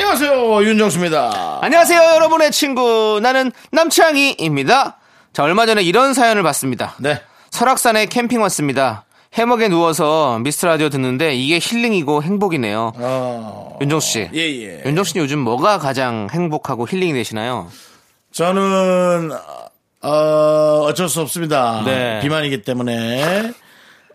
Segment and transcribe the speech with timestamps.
[0.00, 1.58] 안녕하세요 윤정수입니다.
[1.60, 3.20] 안녕하세요, 여러분의 친구.
[3.22, 4.96] 나는 남창희입니다.
[5.34, 6.94] 자, 얼마 전에 이런 사연을 봤습니다.
[7.00, 7.20] 네.
[7.50, 9.04] 설악산에 캠핑 왔습니다.
[9.34, 12.92] 해먹에 누워서 미스터 라디오 듣는데 이게 힐링이고 행복이네요.
[12.96, 14.30] 어, 윤정수 씨.
[14.32, 14.82] 예, 예.
[14.86, 17.68] 윤정수 씨 요즘 뭐가 가장 행복하고 힐링이 되시나요?
[18.32, 19.32] 저는
[20.00, 20.08] 어,
[20.88, 21.82] 어쩔 수 없습니다.
[21.84, 22.20] 네.
[22.22, 23.52] 비만이기 때문에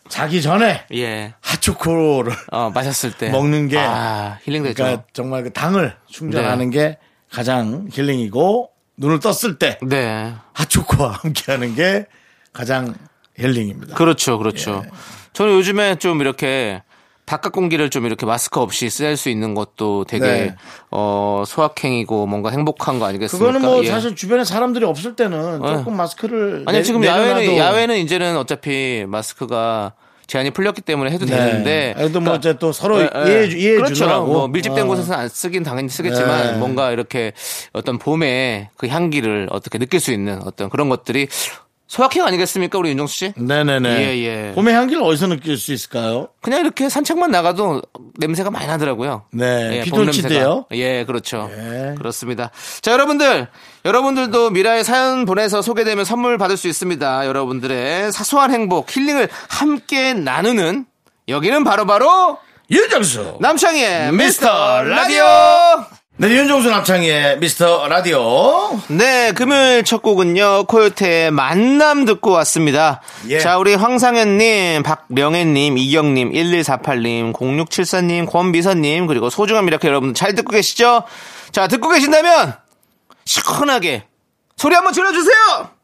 [0.10, 1.34] 자기 전에 예.
[1.42, 3.30] 핫초코를 어, 마셨을 때.
[3.30, 4.76] 먹는 게 아, 힐링되죠.
[4.84, 6.98] 그러니까 정말 그 당을 충전하는 게
[7.32, 10.34] 가장 힐링이고 눈을 떴을 때 네.
[10.54, 12.06] 핫초코와 함께하는 게
[12.54, 12.96] 가장
[13.38, 13.96] 힐링입니다.
[13.96, 14.84] 그렇죠, 그렇죠.
[14.86, 14.90] 예.
[15.34, 16.82] 저는 요즘에 좀 이렇게
[17.26, 20.56] 바깥 공기를 좀 이렇게 마스크 없이 쓸수 있는 것도 되게 네.
[20.92, 23.46] 어 소확행이고 뭔가 행복한 거 아니겠습니까?
[23.54, 23.88] 그거는 뭐 예.
[23.88, 29.06] 사실 주변에 사람들이 없을 때는 조금 마스크를 아니 내- 지금 내려놔도 야외는 야외는 이제는 어차피
[29.08, 29.94] 마스크가
[30.28, 31.36] 제한이 풀렸기 때문에 해도 네.
[31.36, 33.22] 되는데 그래도 뭐 그러니까 이제 또 서로 예, 예.
[33.30, 33.94] 이해해 주- 이해해 그렇죠.
[33.96, 34.26] 주느라고.
[34.26, 34.88] 뭐 밀집된 어.
[34.88, 36.58] 곳에서는 안 쓰긴 당연히 쓰겠지만 네.
[36.58, 37.32] 뭔가 이렇게
[37.74, 41.28] 어떤 봄의 그 향기를 어떻게 느낄 수 있는 어떤 그런 것들이
[41.88, 43.34] 소확행 아니겠습니까 우리 윤정수 씨?
[43.38, 43.90] 네네네.
[43.90, 44.52] 예, 예.
[44.56, 46.30] 봄의 향기를 어디서 느낄 수 있을까요?
[46.42, 47.82] 그냥 이렇게 산책만 나가도
[48.18, 49.26] 냄새가 많이 나더라고요.
[49.32, 50.66] 네, 예, 비돌치대요?
[50.72, 51.50] 예, 그렇죠.
[51.52, 51.94] 예.
[51.96, 52.50] 그렇습니다.
[52.82, 53.48] 자, 여러분들,
[53.86, 57.28] 여러분들도 미라의 사연 보내서 소개되면 선물 받을 수 있습니다.
[57.28, 60.86] 여러분들의 사소한 행복, 힐링을 함께 나누는
[61.28, 62.40] 여기는 바로바로
[62.72, 63.38] 윤정수.
[63.42, 65.24] 남창희의 미스터 라디오!
[66.18, 68.80] 네, 윤정수 남창희의 미스터 라디오.
[68.88, 73.02] 네, 금요일 첫 곡은요, 코요태의 만남 듣고 왔습니다.
[73.28, 73.40] 예.
[73.40, 81.04] 자, 우리 황상현님, 박명혜님, 이경님, 1148님, 0674님, 권미선님, 그리고 소중한 미라클 여러분 잘 듣고 계시죠?
[81.52, 82.56] 자, 듣고 계신다면,
[83.26, 84.06] 시원하게,
[84.56, 85.75] 소리 한번 질러주세요!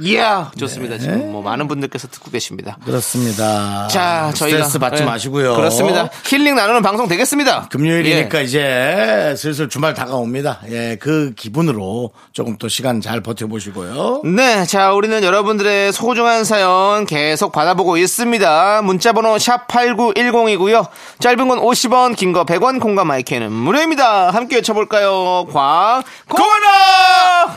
[0.00, 0.50] 이야!
[0.58, 0.98] 좋습니다.
[0.98, 2.76] 지금 뭐 많은 분들께서 듣고 계십니다.
[2.84, 3.86] 그렇습니다.
[3.88, 4.58] 자, 저희가.
[4.58, 5.54] 스트레스 받지 예, 마시고요.
[5.54, 6.08] 그렇습니다.
[6.26, 7.68] 힐링 나누는 방송 되겠습니다.
[7.70, 8.42] 금요일이니까 예.
[8.44, 10.60] 이제 슬슬 주말 다가옵니다.
[10.70, 14.22] 예, 그 기분으로 조금 또 시간 잘 버텨보시고요.
[14.24, 18.82] 네, 자, 우리는 여러분들의 소중한 사연 계속 받아보고 있습니다.
[18.82, 20.88] 문자번호 샵 8910이고요.
[21.20, 24.30] 짧은 건 50원, 긴 거 100원, 공감 마이크는 무료입니다.
[24.30, 25.46] 함께 외쳐볼까요?
[25.52, 27.56] 광, 고마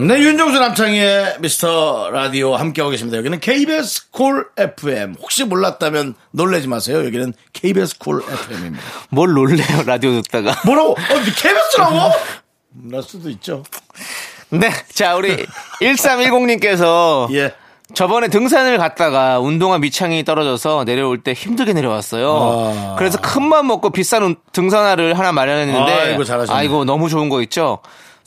[0.00, 3.18] 네, 윤정수 남창희의 미스터 라디오 함께하고 계십니다.
[3.18, 5.16] 여기는 KBS 콜 FM.
[5.20, 7.04] 혹시 몰랐다면 놀라지 마세요.
[7.04, 8.84] 여기는 KBS 콜 FM입니다.
[9.10, 10.54] 뭘 놀래요, 라디오 듣다가.
[10.64, 10.90] 뭐라고?
[10.92, 10.94] 어,
[11.36, 12.12] KBS라고?
[12.74, 13.64] 날 수도 있죠.
[14.50, 14.70] 네.
[14.92, 15.44] 자, 우리
[15.82, 17.52] 1310님께서 예.
[17.94, 22.30] 저번에 등산을 갔다가 운동화 밑창이 떨어져서 내려올 때 힘들게 내려왔어요.
[22.30, 22.96] 아.
[22.98, 26.56] 그래서 큰 맘 먹고 비싼 운- 등산화를 하나 마련했는데 아이고, 잘하셨네.
[26.56, 27.78] 아이고 너무 좋은 거 있죠.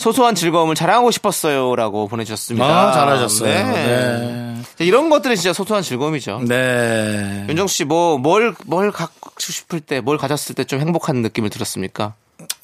[0.01, 2.65] 소소한 즐거움을 자랑하고 싶었어요라고 보내주셨습니다.
[2.65, 3.53] 아, 잘하셨어요.
[3.53, 3.63] 네.
[3.71, 4.61] 네.
[4.77, 6.41] 자, 이런 것들은 진짜 소소한 즐거움이죠.
[6.47, 7.45] 네.
[7.47, 12.13] 윤정수 씨, 뭐, 뭘, 뭘 갖고 싶을 때, 뭘 가졌을 때 좀 행복한 느낌을 들었습니까?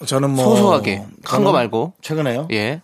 [0.06, 1.04] 저는 뭐 소소하게.
[1.24, 1.94] 큰 거 말고.
[2.02, 2.48] 최근에요.
[2.52, 2.82] 예.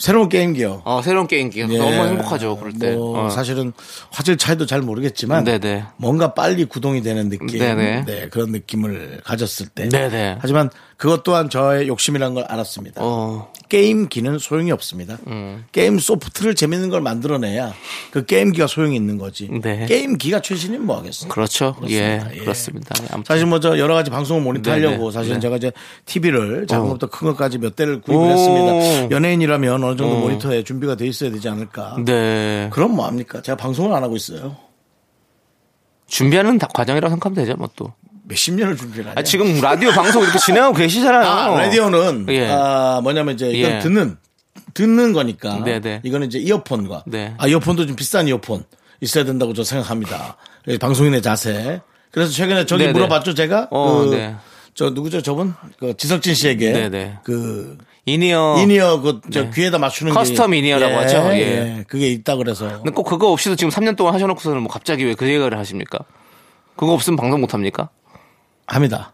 [0.00, 0.80] 새로운 게임기요.
[0.84, 1.60] 어, 새로운 게임기.
[1.60, 1.78] 예.
[1.78, 2.92] 너무 행복하죠, 그럴 때.
[2.96, 3.30] 뭐 어.
[3.30, 3.72] 사실은
[4.10, 5.84] 화질 차이도 잘 모르겠지만 네네.
[5.98, 8.04] 뭔가 빨리 구동이 되는 느낌, 네네.
[8.06, 9.90] 네, 그런 느낌을 가졌을 때.
[9.90, 10.38] 네네.
[10.40, 13.00] 하지만 그것 또한 저의 욕심이라는 걸 알았습니다.
[13.04, 13.52] 어.
[13.70, 15.16] 게임기는 소용이 없습니다.
[15.28, 15.64] 음.
[15.70, 17.72] 게임 소프트를 재밌는 걸 만들어내야
[18.10, 19.48] 그 게임기가 소용이 있는 거지.
[19.62, 19.86] 네.
[19.86, 21.28] 게임기가 최신이면 뭐 하겠어.
[21.28, 21.76] 그렇죠.
[21.88, 22.34] 예, 그렇습니다.
[22.34, 22.38] 예.
[22.40, 22.94] 그렇습니다.
[23.12, 23.24] 아무튼.
[23.34, 25.10] 사실 뭐 저 여러 가지 방송을 모니터하려고.
[25.10, 25.40] 사실은 네.
[25.40, 25.72] 제가 이제
[26.06, 26.88] TV를 작은 어.
[26.88, 28.30] 것부터 큰 것까지 몇 대를 구입을 오.
[28.30, 29.10] 했습니다.
[29.14, 30.20] 연예인이라면 어느 정도 어.
[30.20, 31.96] 모니터에 준비가 돼 있어야 되지 않을까.
[32.04, 32.68] 네.
[32.72, 33.42] 그럼 뭐 합니까?
[33.42, 34.56] 제가 방송을 안 하고 있어요.
[36.06, 37.92] 준비하는 다- 과정이라고 생각하면 되죠, 뭐 또.
[38.24, 39.14] 몇십 년을 준비를 하냐.
[39.18, 41.28] 아, 지금 라디오 방송 이렇게 진행하고 계시잖아요.
[41.28, 42.48] 아, 라디오는 예.
[42.50, 43.78] 아, 뭐냐면 이제 이건 예.
[43.80, 44.16] 듣는
[44.74, 45.62] 듣는 거니까.
[45.64, 46.00] 네, 네.
[46.04, 47.04] 이거는 이제 이어폰과.
[47.06, 47.34] 네.
[47.38, 48.64] 아, 이어폰도 좀 비싼 이어폰
[49.00, 50.36] 있어야 된다고 저 생각합니다.
[50.68, 51.80] 예, 방송인의 자세.
[52.12, 52.92] 그래서 최근에 저기 네, 네.
[52.92, 53.68] 물어봤죠, 제가?
[53.70, 54.36] 어, 그, 네.
[54.74, 55.54] 저 누구죠, 저분?
[55.78, 56.72] 그 지석진 씨에게.
[56.72, 57.18] 네, 네.
[57.24, 57.76] 그
[58.06, 58.56] 이니어.
[58.60, 59.50] 이니어 그저 네.
[59.54, 61.16] 귀에다 맞추는 custom 게 in-ear라고 예, 하죠.
[61.32, 61.38] 예.
[61.38, 61.84] 예.
[61.86, 65.26] 그게 있다 그래서 근데 꼭 그거 없이도 지금 3년 동안 하셔놓고서는 뭐 갑자기 왜 그
[65.26, 65.98] 얘기를 하십니까?
[66.76, 67.90] 그거 없으면 방송 못 합니까?
[68.66, 69.12] 합니다.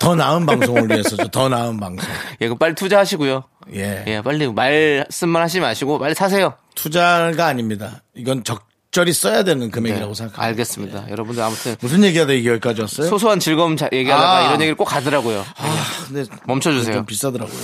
[0.00, 1.28] 더 나은 방송을 위해서죠.
[1.28, 2.08] 더 나은 방송.
[2.42, 3.44] 예, 그 빨리 투자하시고요.
[3.74, 4.04] 예.
[4.08, 6.54] 예, 빨리 말씀만 하지 마시고 빨리 사세요.
[6.74, 8.02] 투자가 아닙니다.
[8.14, 10.42] 이건 적 절히 써야 되는 금액이라고 네, 생각합니다.
[10.48, 11.06] 알겠습니다.
[11.10, 13.08] 여러분들 아무튼 무슨 얘기하다 이게 여기까지 왔어요?
[13.08, 14.42] 소소한 즐거움 자- 얘기하다가 아.
[14.42, 15.40] 이런 얘기를 꼭 가더라고요.
[15.56, 16.96] 아, 근데 멈춰주세요.
[16.96, 17.56] 좀 비싸더라고요.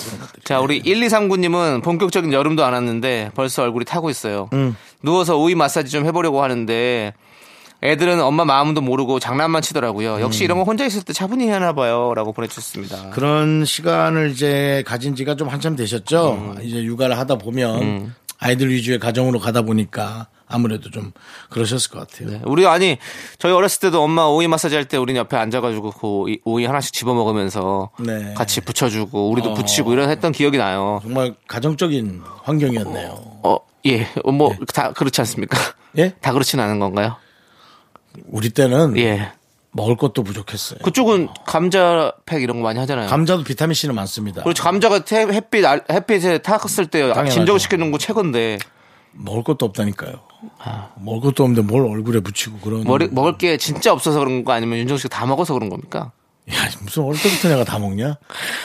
[0.44, 4.48] 자, 우리 1239님은 본격적인 여름도 안 왔는데 벌써 얼굴이 타고 있어요.
[5.02, 7.12] 누워서 오이 마사지 좀 해보려고 하는데
[7.84, 10.22] 애들은 엄마 마음도 모르고 장난만 치더라고요.
[10.22, 12.14] 역시 이런 거 혼자 있을 때 차분히 해나 봐요.
[12.16, 13.10] 라고 보내주셨습니다.
[13.10, 16.54] 그런 시간을 이제 가진 지가 좀 한참 되셨죠.
[16.56, 16.62] 음.
[16.64, 21.12] 이제 육아를 하다 보면 아이들 위주의 가정으로 가다 보니까 아무래도 좀
[21.50, 22.30] 그러셨을 것 같아요.
[22.30, 22.98] 네, 우리 아니
[23.38, 27.12] 저희 어렸을 때도 엄마 오이 마사지 할 때 우리는 옆에 앉아가지고 그 오이, 하나씩 집어
[27.14, 28.32] 먹으면서 네.
[28.34, 29.54] 같이 붙여주고 우리도 어.
[29.54, 31.00] 붙이고 이런 했던 기억이 나요.
[31.02, 33.40] 정말 가정적인 환경이었네요.
[33.42, 35.58] 어, 예, 어, 뭐다 그렇지 않습니까?
[35.98, 36.14] 예?
[36.22, 37.16] 다 그렇지는 않은 건가요?
[38.26, 39.32] 우리 때는 예.
[39.70, 40.78] 먹을 것도 부족했어요.
[40.82, 43.08] 그쪽은 감자팩 이런 거 많이 하잖아요.
[43.08, 44.42] 감자도 비타민 C는 많습니다.
[44.42, 44.62] 그렇죠.
[44.64, 47.12] 감자가 태- 햇빛 알- 햇빛에 탔을 때.
[47.30, 48.58] 진정시키는 거 최고인데
[49.12, 50.20] 먹을 것도 없다니까요.
[51.00, 52.84] 먹을 것도 없는데 뭘 얼굴에 붙이고 그런.
[52.84, 56.12] 머리, 먹을 게 진짜 없어서 그런 거 아니면 윤정 씨가 다 먹어서 그런 겁니까?
[56.50, 58.16] 야, 무슨 어릴 때부터 내가 다 먹냐?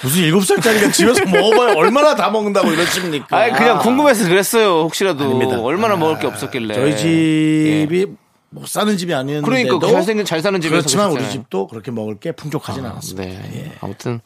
[0.04, 3.38] 무슨 일곱 살짜리가 집에서 먹어봐야 얼마나 다 먹는다고 이러십니까?
[3.38, 4.84] 아 그냥 궁금해서 그랬어요.
[4.84, 5.60] 혹시라도 아닙니다.
[5.60, 6.76] 얼마나 아, 먹을 게 없었길래.
[6.76, 8.08] 저희 집이
[8.52, 9.60] 못 사는 집이 아니었는데.
[9.60, 9.64] 예.
[9.66, 11.44] 그러니까 잘생긴 잘 사는 집에서 그렇지만 우리 그러셨잖아요.
[11.44, 13.24] 집도 그렇게 먹을 게 풍족하진 않았습니다.
[13.30, 13.52] 네.
[13.56, 13.72] 예.
[13.82, 14.22] 아무튼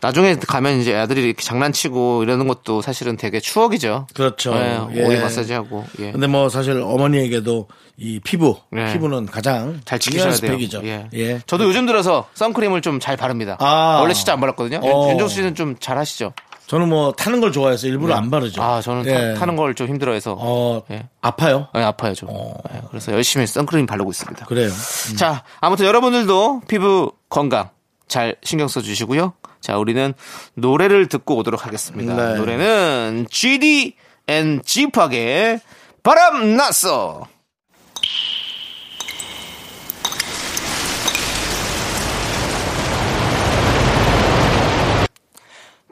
[0.00, 4.06] 나중에 가면 이제 아들이 이렇게 장난치고 이러는 것도 사실은 되게 추억이죠.
[4.14, 4.54] 그렇죠.
[4.54, 5.02] 네, 예.
[5.04, 5.84] 오이 마사지하고.
[6.00, 6.12] 예.
[6.12, 7.66] 근데 뭐 사실 어머니에게도
[7.96, 8.92] 이 피부, 네.
[8.92, 10.36] 피부는 가장 잘 지키셔야 돼요.
[10.52, 10.82] 스펙이죠.
[10.84, 11.08] 예.
[11.14, 11.40] 예.
[11.46, 13.56] 저도 요즘 들어서 선크림을 좀 잘 바릅니다.
[13.60, 13.98] 아.
[14.00, 14.80] 원래 진짜 안 발랐거든요.
[14.82, 15.10] 어.
[15.10, 16.32] 윤정수 씨는 좀 잘 하시죠?
[16.66, 18.60] 저는 뭐 타는 걸 좋아해서 일부러 안 바르죠.
[18.60, 19.34] 아, 저는 예.
[19.38, 20.36] 타, 는 걸 좀 힘들어해서.
[20.38, 21.06] 어, 예.
[21.20, 21.68] 아파요.
[21.72, 22.28] 네, 아파요, 좀.
[22.28, 24.46] 네, 그래서 열심히 선크림 바르고 있습니다.
[24.46, 24.70] 그래요.
[25.16, 27.70] 자, 아무튼 여러분들도 피부 건강
[28.08, 29.34] 잘 신경 써 주시고요.
[29.60, 30.14] 자, 우리는
[30.54, 32.14] 노래를 듣고 오도록 하겠습니다.
[32.14, 32.34] 네.
[32.38, 33.96] 노래는 GD
[34.28, 35.60] 앤 지팍의
[36.02, 37.26] 바람 났어.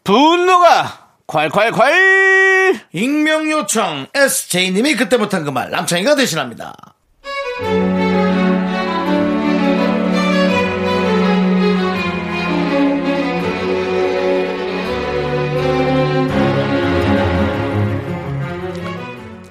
[0.02, 2.80] 분노가 콸콸콸!
[2.92, 6.93] 익명 요청 SJ님이 그때 못한 그 말 남창희가 대신합니다.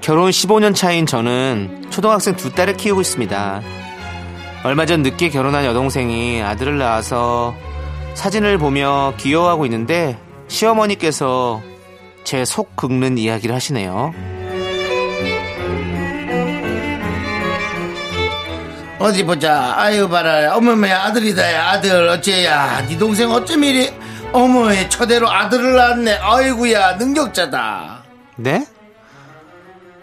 [0.04, 3.62] 결혼 15년 차인 저는 초등학생 두 딸을 키우고 있습니다.
[4.66, 7.56] 얼마 전 늦게 결혼한 여동생이 아들을 낳아서
[8.14, 10.18] 사진을 보며 귀여워하고 있는데
[10.50, 11.62] 시어머니께서
[12.26, 14.14] 제 속 긁는 이야기를 하시네요.
[19.00, 19.74] 어디 보자.
[19.78, 20.56] 아유 봐라.
[20.56, 21.54] 어머머 아들이다.
[21.54, 22.88] 야 아들 어째야.
[22.88, 23.90] 네 동생 어쩜 이리
[24.34, 26.14] 어머의 처대로 아들을 낳았네.
[26.22, 28.04] 아이구야 능력자다.
[28.36, 28.66] 네?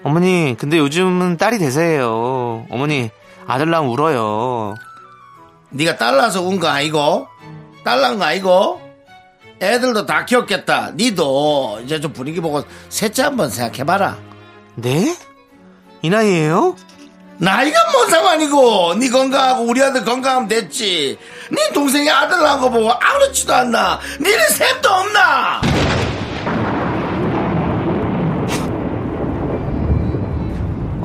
[0.03, 2.67] 어머니, 근데 요즘은 딸이 대세예요.
[2.71, 3.11] 어머니,
[3.47, 4.75] 아들 낳으면 울어요.
[5.71, 7.29] 네가 딸 낳아서 운 거 아니고
[7.85, 8.81] 딸 낳은 거 아니고
[9.61, 10.93] 애들도 다 키웠겠다.
[10.97, 14.17] 니도 이제 좀 분위기 보고 셋째 한번 생각해봐라.
[14.77, 15.15] 네?
[16.03, 16.77] 이 나이에요?
[17.39, 21.19] 나이가 뭔 상관이고 네 건강하고 우리 아들 건강하면 됐지.
[21.51, 24.01] 네 동생이 아들 낳은 거 보고 아무렇지도 않나.
[24.21, 25.61] 니는 셈도 없나.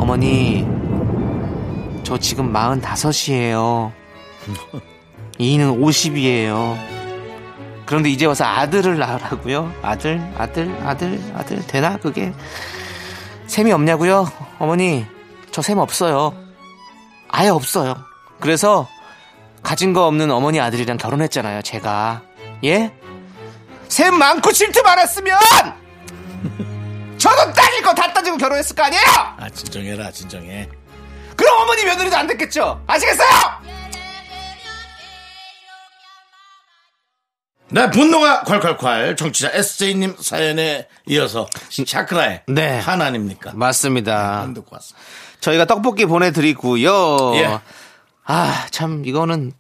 [0.06, 0.64] 어머니,
[2.04, 3.92] 저 지금 45이에요.
[5.40, 6.78] 이는 50이에요.
[7.88, 9.74] 그런데 이제 와서 아들을 낳으라고요?
[9.82, 11.98] 아들, 아들, 아들, 아들, 되나?
[11.98, 12.32] 그게?
[13.48, 14.32] 셈이 없냐고요?
[14.60, 15.08] 어머니,
[15.50, 16.36] 저 셈 없어요.
[17.30, 17.96] 아예 없어요.
[18.40, 18.88] 그래서
[19.64, 22.22] 가진 거 없는 어머니 아들이랑 결혼했잖아요, 제가.
[22.64, 22.94] 예?
[23.88, 25.40] 셈 많고 질투 많았으면!
[27.26, 29.04] 저도 따질 거 다 따지고 결혼했을 거 아니에요?
[29.40, 30.70] 아 진정해라 진정해.
[31.36, 32.84] 그럼 어머니 며느리도 안 됐겠죠?
[32.86, 33.30] 아시겠어요?
[37.70, 42.78] 네, 분노가 콸콸콸 청취자 SJ님 사연에 이어서 샤크라의 네.
[42.80, 43.54] 하나님입니까?
[43.56, 44.42] 맞습니다.
[44.42, 45.06] 안 듣고 왔습니다.
[45.40, 47.36] 저희가 떡볶이 보내드리고요.
[47.38, 47.60] 예.
[48.26, 49.52] 아, 참, 이거는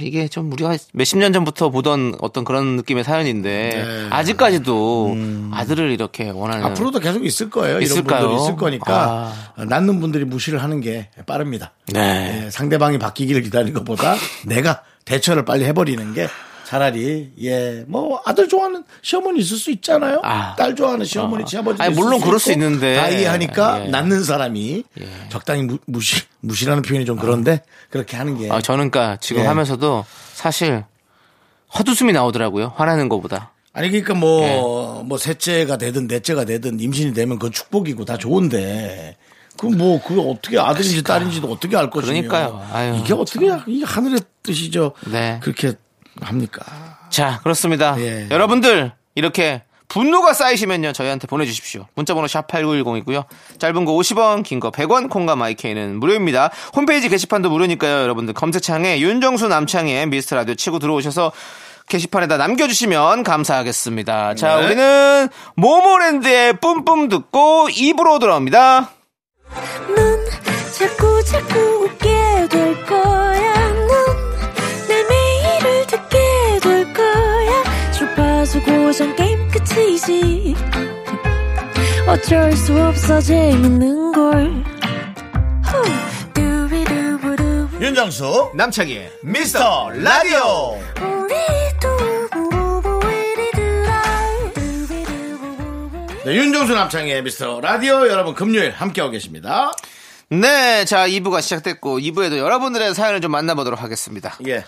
[0.00, 4.06] 이게 좀 우리가 몇십 년 전부터 보던 어떤 그런 느낌의 사연인데 네.
[4.10, 5.16] 아직까지도
[5.52, 7.80] 아들을 이렇게 원하는 앞으로도 계속 있을 거예요.
[7.80, 8.20] 있을까요?
[8.20, 11.72] 이런 분들이 있을 거니까 낳는 분들이 무시를 하는 게 빠릅니다.
[11.92, 12.44] 네.
[12.46, 16.28] 예, 상대방이 바뀌기를 기다리는 것보다 내가 대처를 빨리 해버리는 게
[16.66, 20.20] 차라리 예 뭐 아들 좋아하는 시어머니 있을 수 있잖아요.
[20.24, 20.56] 아.
[20.56, 21.46] 딸 좋아하는 시어머니 아.
[21.46, 22.96] 시아버지 아니, 물론 그럴 수 있는데.
[22.96, 23.88] 다 이해하니까 예.
[23.88, 24.82] 낳는 사람이
[25.28, 29.46] 적당히 무, 무시 무시라는 표현이 좀 그런데 그렇게 하는 게 아, 저는 그러니까 지금 예.
[29.46, 30.04] 하면서도
[30.34, 30.84] 사실
[31.78, 32.72] 헛웃음이 나오더라고요.
[32.74, 33.52] 화나는 것보다.
[33.72, 39.16] 아니 그러니까 뭐뭐 셋째가 되든 넷째가 되든 임신이 되면 그건 축복이고 다 좋은데
[39.56, 42.66] 그뭐 그거 어떻게 아들인지 딸인지도 어떻게 알 것이며 그러니까요.
[42.72, 45.38] 아유, 이게 어떻게 이 하늘의 뜻이죠 네.
[45.42, 45.74] 그렇게
[46.20, 46.62] 합니까
[47.10, 47.94] 자, 그렇습니다.
[47.98, 48.26] 예.
[48.30, 51.86] 여러분들, 이렇게 분노가 쌓이시면요, 저희한테 보내주십시오.
[51.94, 53.24] 문자번호 샵8910이고요.
[53.58, 56.50] 짧은 거 50원, 긴 거 100원, 콩과 마이케이는 무료입니다.
[56.74, 61.30] 홈페이지 게시판도 무료니까요, 여러분들 검색창에 윤정수 남창의 미스터 라디오 치고 들어오셔서
[61.88, 64.34] 게시판에다 남겨주시면 감사하겠습니다.
[64.34, 64.66] 자, 네.
[64.66, 68.90] 우리는 모모랜드의 뿜뿜 듣고 입으로 돌아옵니다.
[78.96, 80.54] 고정 게임 끝이지.
[82.08, 84.64] 어쩔 수 없어 재밌는 걸.
[85.62, 86.32] 후.
[86.32, 87.68] 두비두부두.
[87.78, 90.78] 윤정수 남창희의 미스터 라디오.
[96.24, 99.72] 네, 윤정수 남창의 미스터 라디오 여러분 금요일 함께하고 계십니다
[100.30, 104.38] 네, 자, 2부가 시작됐고, 2부에도 여러분들의 사연을 좀 만나보도록 하겠습니다.
[104.48, 104.64] 예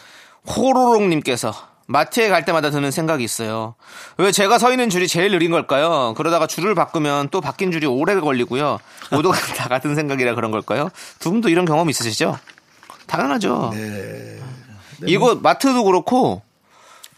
[0.47, 3.75] 호로록님께서 마트에 갈 때마다 드는 생각이 있어요.
[4.19, 6.13] 왜 제가 서 있는 줄이 제일 느린 걸까요?
[6.19, 8.79] 그러다가 줄을 바꾸면 또 바뀐 줄이 오래 걸리고요.
[9.11, 10.91] 모두가 다 같은 생각이라 그런 걸까요?
[11.19, 12.39] 두 분도 이런 경험 있으시죠?
[13.07, 13.73] 당연하죠.
[15.07, 16.43] 이거 마트도 그렇고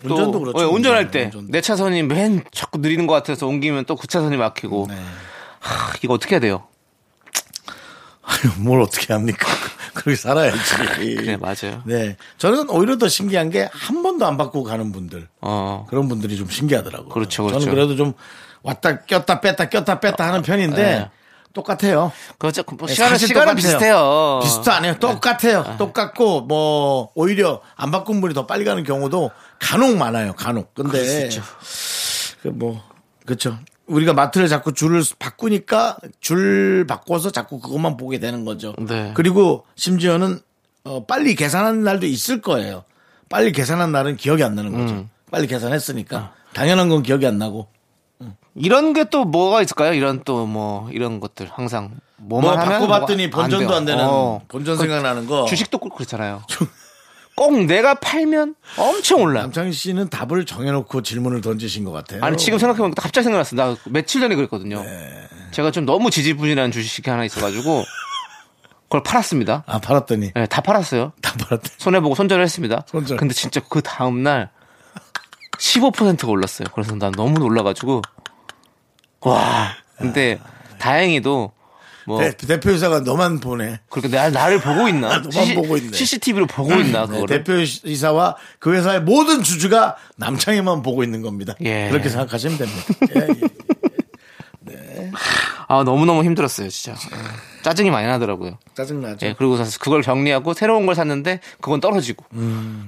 [0.02, 0.14] 또 네.
[0.14, 1.30] 운전도 그렇죠 예, 운전할 때.
[1.48, 4.94] 내 차선이 맨 자꾸 느리는 것 같아서 옮기면 또 그 차선이 막히고 네.
[5.58, 6.62] 하, 이거 어떻게 해야 돼요?
[8.22, 9.46] 아유, 뭘 어떻게 합니까
[10.02, 10.58] 그렇게 살아야지
[11.16, 11.82] 그래 맞아요.
[11.84, 16.36] 네 저는 오히려 더 신기한 게 한 번도 안 바꾸고 가는 분들 어 그런 분들이
[16.36, 17.08] 좀 신기하더라고요.
[17.10, 17.60] 그렇죠, 그렇죠.
[17.60, 18.12] 저는 그래도 좀
[18.62, 21.10] 왔다 꼈다 뺐다 꼈다 뺐다 하는 편인데 네.
[21.52, 22.12] 똑같아요.
[22.38, 22.62] 그렇죠.
[22.78, 23.56] 뭐 네, 시간은 시간은 똑같아요.
[23.56, 24.40] 비슷해요.
[24.42, 24.94] 비슷도 안 해요.
[25.00, 25.76] 똑같아요.
[25.78, 30.32] 똑같고 뭐 오히려 안 바꾼 분이 더 빨리 가는 경우도 간혹 많아요.
[30.34, 30.72] 간혹.
[30.74, 31.28] 근데
[32.42, 32.80] 그뭐
[33.26, 33.58] 그렇죠.
[33.90, 38.74] 우리가 마트를 자꾸 줄을 바꾸니까 줄 바꿔서 자꾸 그것만 보게 되는 거죠.
[38.78, 39.12] 네.
[39.14, 40.40] 그리고 심지어는
[40.84, 42.84] 어, 빨리 계산하는 날도 있을 거예요.
[43.28, 44.94] 빨리 계산한 날은 기억이 안 나는 거죠.
[44.94, 45.10] 음.
[45.30, 47.68] 빨리 계산했으니까 당연한 건 기억이 안 나고
[48.56, 49.92] 이런 게 또 뭐가 있을까요?
[49.94, 53.76] 이런 또 뭐 이런 것들 항상 뭐 뭐만 하면 바꿔봤더니 본전도 돼요.
[53.76, 54.40] 안 되는 어.
[54.48, 55.44] 본전 그 생각나는 거.
[55.46, 56.42] 주식도 꼭 그렇잖아요.
[57.36, 59.42] 꼭 내가 팔면 엄청 올라.
[59.42, 62.22] 남창희 씨는 답을 정해놓고 질문을 던지신 것 같아요.
[62.22, 63.56] 아니 지금 생각해보니까 갑자기 생각났어.
[63.56, 64.82] 나 며칠 전에 그랬거든요.
[64.82, 65.28] 네.
[65.52, 67.84] 제가 좀 너무 지지부진한 주식이 하나 있어가지고
[68.84, 69.64] 그걸 팔았습니다.
[69.66, 71.12] 아 팔았더니 네, 다 팔았어요.
[71.22, 71.70] 다 팔았대.
[71.78, 72.84] 손해 보고 손절을 했습니다.
[72.86, 73.16] 손절.
[73.16, 74.50] 근데 진짜 그 다음 날
[75.58, 76.68] 15%가 올랐어요.
[76.74, 78.02] 그래서 난 너무 놀라가지고
[79.20, 79.70] 와.
[79.96, 80.40] 근데
[80.78, 81.52] 다행히도
[82.10, 83.78] 뭐 대, 대표 이사가 너만 보내.
[83.88, 85.18] 그렇게 나, 나를 보고 있나?
[85.30, 85.96] 너만 보고 있네.
[85.96, 87.44] CCTV로 보고 있나 네, 그거를?
[87.44, 91.54] 대표 이사와 그 회사의 모든 주주가 남창희만 보고 있는 겁니다.
[91.60, 91.88] 예.
[91.88, 92.84] 그렇게 생각하시면 됩니다.
[93.14, 93.28] 예,
[94.72, 95.10] 예.
[95.68, 96.98] 아 너무 너무 힘들었어요, 진짜.
[97.62, 98.58] 짜증이 많이 나더라고요.
[98.74, 99.26] 짜증나죠.
[99.26, 102.24] 예, 그리고 나서 그걸 정리하고 새로운 걸 샀는데 그건 떨어지고.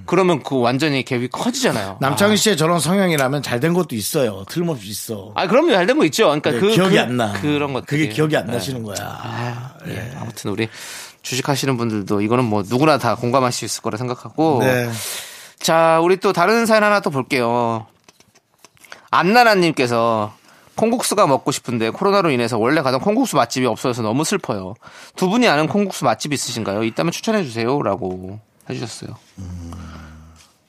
[0.07, 1.99] 그러면 그 완전히 갭이 커지잖아요.
[2.00, 4.45] 남창희 씨의 저런 성향이라면 잘 된 것도 있어요.
[4.49, 5.33] 틀림없이 있어.
[5.35, 5.73] 아, 그럼요.
[5.73, 6.25] 잘 된 거 있죠.
[6.25, 7.33] 그러니까 네, 그 기억이 그, 안 나.
[7.41, 8.97] 그런 것 그게 기억이 안 나시는 거야.
[9.00, 10.12] 아, 예.
[10.19, 10.69] 아무튼 우리
[11.23, 14.59] 주식하시는 분들도 이거는 뭐 누구나 다 공감할 수 있을 거라 생각하고.
[14.62, 14.91] 네.
[15.61, 17.87] 자, 우리 또 다른 사연 하나 또 볼게요.
[19.11, 20.33] 안나나님께서
[20.83, 24.75] 콩국수가 먹고 싶은데 코로나로 인해서 원래 가던 콩국수 맛집이 없어져서 너무 슬퍼요.
[25.15, 26.83] 두 분이 아는 콩국수 맛집 있으신가요?
[26.83, 29.11] 있다면 추천해 주세요라고 해주셨어요.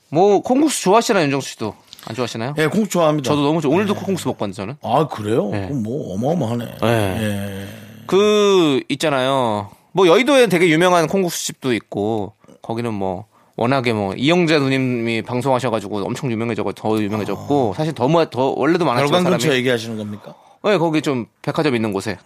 [0.09, 1.73] 뭐 콩국수 좋아하시나요, 윤정수 씨도?
[2.05, 2.53] 안 좋아하시나요?
[2.59, 3.27] 예, 콩 좋아합니다.
[3.27, 3.73] 저도 너무 좋아.
[3.73, 4.75] 오늘도 콩국수 먹고 왔는데 저는.
[4.83, 5.49] 아, 그래요?
[5.49, 5.65] 네.
[5.67, 6.65] 그럼 뭐 어마어마하네.
[6.81, 6.87] 네.
[6.87, 7.67] 예.
[8.05, 9.71] 그 있잖아요.
[9.93, 16.31] 뭐 여의도에 되게 유명한 콩국수 집도 있고 거기는 뭐 워낙에 뭐 이영재 누님이 방송하셔가지고 엄청
[16.31, 20.33] 유명해졌고 더 유명해졌고 사실 더, 뭐- 더 원래도 많았지만 별관 근처 사람이 얘기하시는 겁니까?
[20.63, 22.17] 네, 거기 좀 백화점 있는 곳에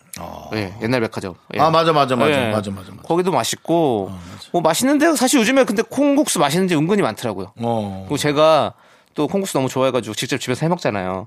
[0.53, 1.59] 예, 옛날 백화점 예.
[1.59, 2.31] 아, 맞아, 맞아, 맞아.
[2.31, 2.51] 예.
[2.51, 3.01] 맞아, 맞아, 맞아.
[3.03, 4.11] 거기도 맛있고
[4.53, 7.51] 뭐 맛있는데 사실 요즘에 근데 콩국수 맛있는 집 은근히 많더라고요.
[7.59, 8.05] 어.
[8.07, 8.73] 그리고 제가
[9.15, 11.25] 또 콩국수 너무 좋아해가지고 직접 집에서 해 먹잖아요.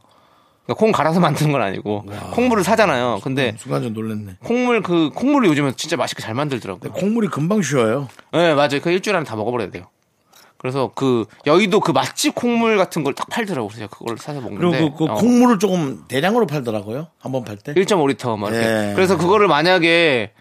[0.66, 3.20] 그러니까 콩 갈아서 만드는 건 아니고 콩물을 사잖아요.
[3.22, 4.36] 근데 순간 좀 놀랐네.
[4.44, 6.92] 콩물 그 콩물을 요즘에 진짜 맛있게 잘 만들더라고요.
[6.92, 8.08] 콩물이 금방 쉬어요.
[8.32, 8.80] 네, 맞아요.
[8.82, 9.84] 그 일주일 안에 다 먹어버려야 돼요.
[10.58, 13.68] 그래서 그 여의도 그 맛집 콩물 같은 걸 딱 팔더라고요.
[13.68, 14.78] 그래서 제가 그걸 사서 먹는데.
[14.78, 15.14] 그리고 그, 그 어.
[15.14, 17.06] 콩물을 조금 대량으로 팔더라고요.
[17.18, 17.72] 한 번 팔 때.
[17.72, 18.66] 1.5리터 막 이렇게.
[18.90, 18.92] 예.
[18.94, 20.32] 그래서 그거를 만약에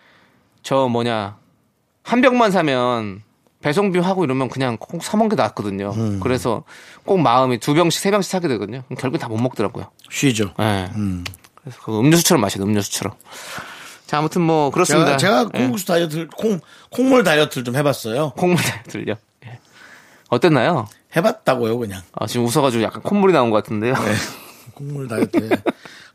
[0.61, 1.37] 저 뭐냐
[2.03, 3.21] 한 병만 사면
[3.61, 5.91] 배송비 하고 이러면 그냥 꼭 사 먹는 게 낫거든요.
[5.95, 6.19] 음.
[6.21, 6.63] 그래서
[7.05, 8.83] 꼭 마음이 두 병씩 세 병씩 사게 되거든요.
[8.97, 9.87] 결국 다 못 먹더라고요.
[10.09, 10.53] 쉬죠.
[10.59, 10.89] 예.
[11.55, 12.63] 그래서 그 음료수처럼 마셔요.
[12.63, 13.15] 음료수처럼.
[14.07, 15.17] 자 아무튼 뭐 그렇습니다.
[15.17, 15.59] 제가, 제가 예.
[15.59, 18.31] 콩국수 다이어트, 콩, 콩물 다이어트를 좀 해봤어요.
[18.31, 19.15] 콩물 들려.
[19.45, 19.59] 예.
[20.29, 20.87] 어땠나요?
[21.15, 22.01] 해봤다고요, 그냥.
[22.13, 23.93] 아, 지금 웃어가지고 약간 콧물이 나온 것 같은데요.
[24.75, 25.49] 콩물 다이어트.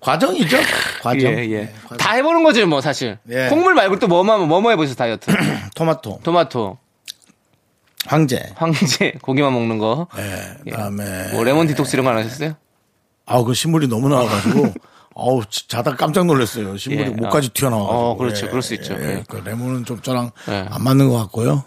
[0.00, 0.56] 과정이죠?
[1.02, 1.32] 과정.
[1.32, 1.60] 예, 예.
[1.64, 1.96] 네, 과정.
[1.98, 3.18] 다 해보는 거죠, 뭐, 사실.
[3.28, 3.48] 예.
[3.48, 5.30] 콩물 말고 또 뭐만, 뭐뭐 해보세요, 다이어트.
[5.74, 6.78] 토마토, 토마토,
[8.06, 8.52] 황제.
[8.56, 10.06] 황제, 고기만 먹는 거.
[10.18, 12.54] 예, 그다음에 뭐, 레몬 디톡스 이런 거 안 하셨어요?
[13.26, 14.74] 아우 그 신물이 너무 나와가지고
[15.16, 16.76] 아우 지- 자다 깜짝 놀랐어요.
[16.76, 17.10] 신물이 예.
[17.14, 17.98] 목까지 튀어나와가지고.
[18.10, 18.48] 어, 그렇죠.
[18.48, 18.94] 그럴 수 있죠.
[19.00, 19.24] 예, 예.
[19.28, 20.66] 그 레몬은 좀 저랑 예.
[20.70, 21.64] 안 맞는 것 같고요.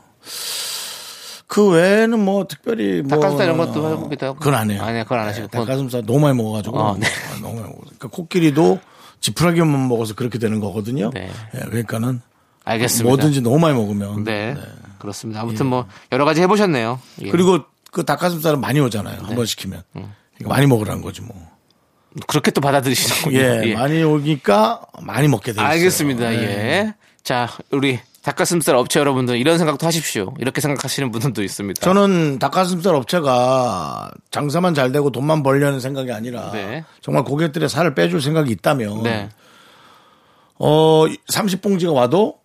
[1.47, 4.37] 그 외에는 뭐 특별히 뭐 닭가슴살 이런 것도 해보기도 하고.
[4.39, 4.83] 그건 안 해요.
[4.83, 5.47] 아니요, 그건 안 하시고.
[5.47, 7.07] 그건- 닭가슴살 너무 많이 먹어가지고 아, 네.
[7.07, 7.79] 아, 너무 많이 먹어.
[7.85, 8.79] 그러니까 코끼리도
[9.21, 11.09] 지푸라기만 먹어서 그렇게 되는 거거든요.
[11.13, 11.29] 네.
[11.55, 12.21] 예, 그러니까는
[12.65, 13.07] 알겠습니다.
[13.09, 14.55] 뭐든지 너무 많이 먹으면 네.
[14.99, 15.41] 그렇습니다.
[15.41, 16.99] 아무튼 뭐, 여러 가지 해보셨네요.
[17.23, 17.29] 예.
[17.29, 17.59] 그리고
[17.91, 19.21] 그 닭가슴살은 많이 오잖아요.
[19.23, 20.13] 한번 시키면 음.
[20.35, 21.35] 그러니까 많이 먹으라는 거지 뭐.
[22.27, 23.37] 그렇게 또 받아들이시는군요.
[23.37, 25.67] 예, 많이 오니까 많이 먹게 돼 있어요.
[25.67, 26.33] 알겠습니다.
[26.33, 26.41] 예.
[26.41, 26.93] 예.
[27.23, 30.33] 자, 우리 닭가슴살 업체 여러분들 이런 생각도 하십시오.
[30.39, 31.79] 이렇게 생각하시는 분들도 있습니다.
[31.79, 36.83] 저는 닭가슴살 업체가 장사만 잘 되고 돈만 벌려는 생각이 아니라 네.
[37.01, 39.29] 정말 고객들의 살을 빼줄 생각이 있다면 네.
[40.55, 42.39] 어 30봉지가 와도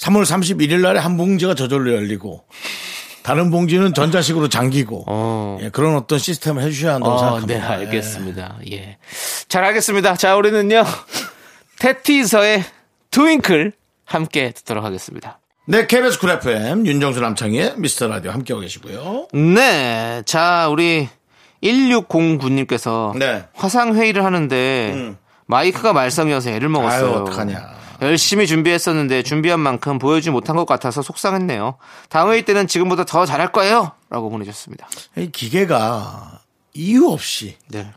[0.00, 2.44] 3월 31일 날에 한 봉지가 저절로 열리고
[3.22, 5.58] 다른 봉지는 전자식으로 잠기고 어.
[5.62, 7.54] 예, 그런 어떤 시스템을 해주셔야 한다고 어, 생각합니다.
[7.54, 8.58] 네, 알겠습니다.
[8.72, 8.96] 예.
[9.48, 10.16] 잘 알겠습니다.
[10.16, 10.84] 자, 우리는요.
[11.78, 12.64] 태티서의
[13.10, 13.72] Twinkle
[14.06, 15.38] 함께 듣도록 하겠습니다.
[15.66, 19.28] 네, KBS 쿨 FM 윤정수 남창희의 미스터 라디오 함께하고 계시고요.
[19.34, 20.22] 네.
[20.24, 21.08] 자, 우리
[21.62, 23.44] 1609님께서 네.
[23.54, 25.14] 화상회의를 하는데
[25.46, 27.10] 마이크가 말썽이어서 애를 먹었어요.
[27.10, 27.79] 아유, 어떡하냐.
[28.02, 31.76] 열심히 준비했었는데 준비한 만큼 보여주지 못한 것 같아서 속상했네요.
[32.08, 33.92] 다음 회의 때는 지금보다 더 잘할 거예요.
[34.08, 34.88] 라고 보내주셨습니다.
[35.16, 36.40] 이 기계가
[36.74, 37.90] 이유 없이 네.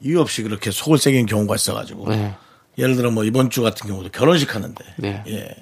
[0.00, 2.34] 이유 없이 그렇게 속을 새긴 경우가 있어가지고 네.
[2.78, 5.22] 예를 들어 뭐 이번 주 같은 경우도 결혼식 하는데 네.
[5.28, 5.54] 예.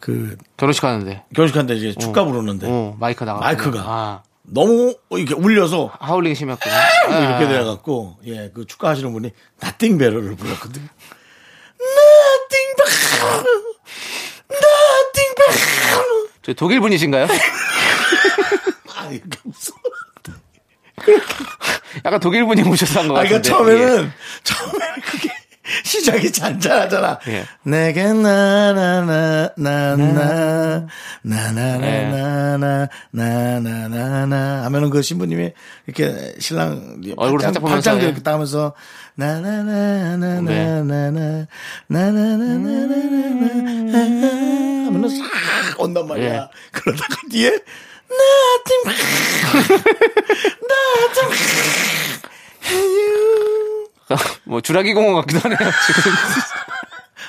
[0.00, 1.24] 그 결혼식 하는데.
[1.34, 3.40] 결혼식 하는데 이제 축가 부르는데 어, 마이크 나가.
[3.40, 3.80] 마이크가.
[3.84, 6.74] 아, 너무 이렇게 울려서 하울링 심했구나.
[7.08, 7.48] 뭐 이렇게 아.
[7.48, 10.88] 돼갖고 예 그 축가 하시는 분이 Nothing Better를 불렀거든
[13.18, 13.44] Better
[16.42, 17.26] 저 독일 분이신가요?
[18.96, 19.10] 아
[19.42, 19.74] 무슨
[22.04, 23.48] 약간 독일 분이 오셔서 한것 아, 같은데.
[23.48, 24.12] 그러니까 처음에는,
[24.44, 25.35] 처음에는 그게
[25.84, 27.20] 시작이 잔잔하잖아.
[27.28, 27.44] 예.
[27.62, 30.86] 내게 나나나, 나나,
[31.22, 35.52] 나나나나나, 나나나나 하면은 그 신부님이
[35.86, 38.06] 이렇게 신랑 얼굴을 살짝 보면서, 팔짱 예.
[38.06, 38.74] 이렇게 따면서
[39.14, 41.46] 나나나나나나나,
[41.88, 42.94] 나나나나나나
[44.86, 46.34] 하면은 싹 온단 말이야.
[46.34, 46.48] 예.
[46.72, 47.58] 그러다가 뒤에
[48.08, 48.86] nothing,
[50.62, 51.34] nothing,
[54.44, 55.58] 뭐 주라기 공원 같기도 하네요.
[55.58, 56.12] 지금.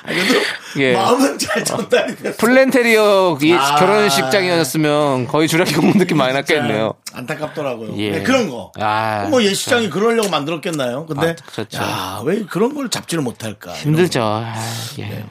[0.06, 0.40] 그래도
[0.78, 0.94] 예.
[0.94, 2.36] 마음은 잘 전달이 됐어.
[2.38, 3.76] 플랜테리어 이 아.
[3.76, 6.94] 결혼식장이었으면 거의 주라기 공원 느낌 많이 났겠네요.
[7.12, 7.96] 안타깝더라고요.
[7.98, 8.10] 예.
[8.12, 8.72] 네, 그런 거.
[8.78, 11.06] 아, 뭐 예시장이 그러려고 만들었겠나요?
[11.06, 11.78] 근데 아, 그렇죠.
[11.78, 13.72] 야, 왜 그런 걸 잡지를 못할까?
[13.72, 14.22] 힘들죠.
[14.22, 14.54] 아,
[14.98, 15.02] 예.
[15.02, 15.24] 네.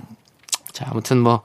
[0.73, 1.41] 자, 아무튼 뭐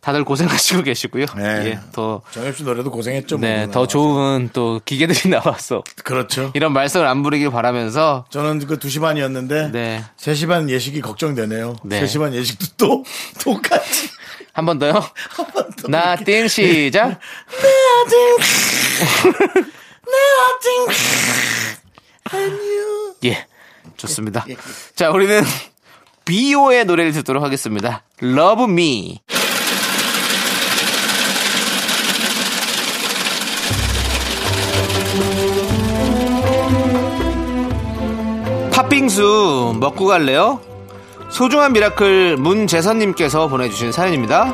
[0.00, 1.26] 다들 고생하시고 계시고요.
[1.36, 1.42] 네.
[1.66, 1.80] 예.
[1.92, 3.38] 더 정엽 씨 노래도 고생했죠.
[3.38, 3.72] 네, 뭐.
[3.72, 6.50] 더 좋은 또 기계들이 나와서 그렇죠.
[6.54, 10.04] 이런 말썽을 안 부리길 바라면서 저는 그 2시 반이었는데 네.
[10.16, 11.76] 3시 반 예식이 걱정되네요.
[11.82, 12.02] 네.
[12.02, 13.04] 3시 반 예식도 또
[13.42, 14.08] 똑같이
[14.52, 14.92] 한 번 더요.
[15.30, 15.88] 한 번 더.
[15.88, 17.18] 나띵 시작.
[23.24, 23.46] 예.
[23.96, 24.44] 좋습니다.
[24.94, 25.42] 자, 우리는
[26.24, 28.04] 비오의 노래를 듣도록 하겠습니다.
[28.22, 29.20] Love Me.
[38.98, 40.60] 팥빙수 먹고 갈래요?
[41.30, 44.52] 소중한 미라클 문재선님께서 보내주신 사연입니다.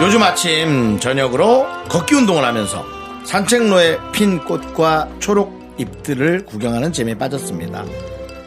[0.00, 2.84] 요즘 아침 저녁으로 걷기 운동을 하면서
[3.24, 7.84] 산책로에 핀 꽃과 초록 잎들을 구경하는 재미에 빠졌습니다.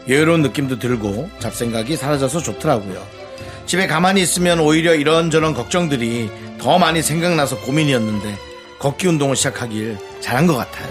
[0.08, 3.02] 여유로운 느낌도 들고 잡생각이 사라져서 좋더라고요.
[3.64, 8.47] 집에 가만히 있으면 오히려 이런저런 걱정들이 더 많이 생각나서 고민이었는데
[8.78, 10.88] 걷기 운동을 시작하길 잘한 것 같아요.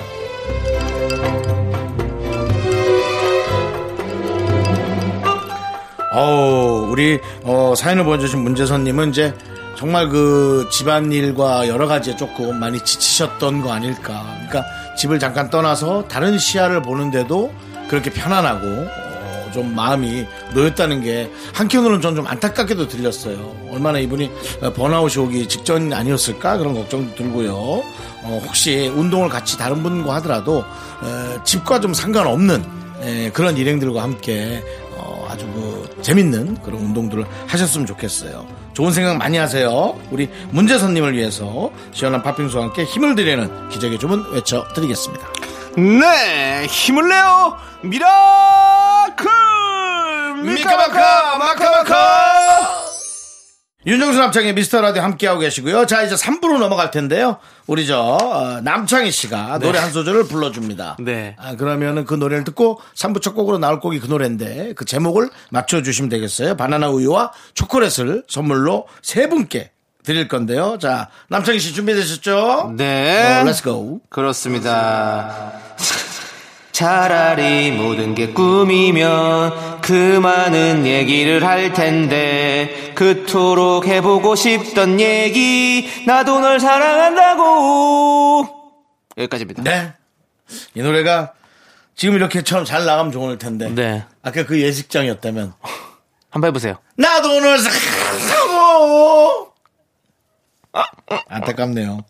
[6.13, 9.33] 어 우리 어, 사연을 보내주신 문재선님은 이제
[9.77, 14.25] 정말 그 집안일과 여러 가지에 조금 많이 지치셨던 거 아닐까.
[14.47, 14.63] 그러니까
[14.97, 17.53] 집을 잠깐 떠나서 다른 시야를 보는데도
[17.87, 19.06] 그렇게 편안하고 어,
[19.51, 23.55] 좀 마음이 놓였다는 게 한켠으로는 전 좀 안타깝게도 들렸어요.
[23.71, 24.31] 얼마나 이분이
[24.61, 27.53] 어, 번아웃이 오기 직전 아니었을까 그런 걱정도 들고요.
[27.53, 30.63] 어, 혹시 운동을 같이 다른 분과 하더라도
[31.01, 32.63] 어, 집과 좀 상관없는
[33.03, 34.63] 에, 그런 일행들과 함께
[34.95, 38.47] 어, 아주 그 재밌는 그런 운동들을 하셨으면 좋겠어요.
[38.73, 39.95] 좋은 생각 많이 하세요.
[40.11, 45.27] 우리 문재선님을 위해서 시원한 팥빙수와 함께 힘을 드리는 기적의 주문 외쳐드리겠습니다.
[45.77, 47.55] 네, 힘을 내요!
[47.83, 48.07] 미라
[49.17, 50.43] 클!
[50.43, 52.87] 미카마카 마카마카
[53.85, 55.85] 윤정수 남창희의 미스터 라디오 함께하고 계시고요.
[55.85, 57.37] 자 이제 3부로 넘어갈 텐데요.
[57.67, 60.97] 우리 저 어, 남창희 씨가 노래 한 소절을 불러줍니다.
[60.99, 61.37] 네.
[61.39, 66.09] 아, 그러면은 그 노래를 듣고 3부 첫 곡으로 나올 곡이 그 노래인데 그 제목을 맞춰주시면
[66.09, 66.57] 되겠어요.
[66.57, 69.71] 바나나 우유와 초콜릿을 선물로 세 분께
[70.03, 70.77] 드릴 건데요.
[70.81, 72.73] 자 남창희 씨 준비되셨죠?
[72.75, 73.39] 네.
[73.39, 74.01] 어, let's go.
[74.09, 75.53] 그렇습니다.
[76.77, 86.59] 차라리 모든 게 꿈이면 그 많은 얘기를 할 텐데 그토록 해보고 싶던 얘기 나도 널
[86.59, 88.47] 사랑한다고
[89.17, 89.63] 여기까지입니다.
[89.63, 89.93] 네.
[90.75, 91.33] 이 노래가
[91.95, 93.69] 지금 이렇게 처음 잘 나가면 좋을 텐데.
[93.73, 94.05] 네.
[94.21, 95.53] 아까 그 예식장이었다면
[96.29, 96.77] 한번 해보세요.
[96.95, 99.51] 나도 오늘 사고
[101.27, 102.05] 안타깝네요.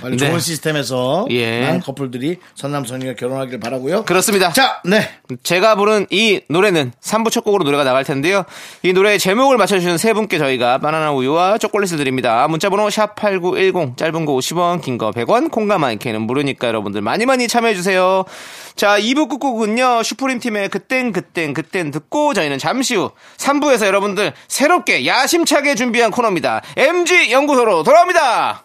[0.00, 0.28] 빨리 네.
[0.28, 1.60] 좋은 시스템에서 예.
[1.62, 4.04] 많은 커플들이 선남선이가 결혼하길 바라고요.
[4.04, 4.52] 그렇습니다.
[4.52, 5.08] 자, 네.
[5.42, 8.44] 제가 부른 이 노래는 3부 첫 곡으로 노래가 나갈 텐데요.
[8.82, 12.46] 이 노래의 제목을 맞춰주시는 세 분께 저희가 바나나 우유와 초콜릿을 드립니다.
[12.48, 18.24] 문자번호 샵8910, 짧은 거 50원, 긴 거 100원, 콩과 마이크는 무료니까 여러분들 많이 많이 참여해주세요.
[18.76, 25.06] 자, 2부 끝곡은요, 슈프림 팀의 그땐, 그땐, 그땐 듣고 저희는 잠시 후 3부에서 여러분들 새롭게
[25.06, 26.62] 야심차게 준비한 코너입니다.
[26.76, 28.64] MG 연구소로 돌아옵니다!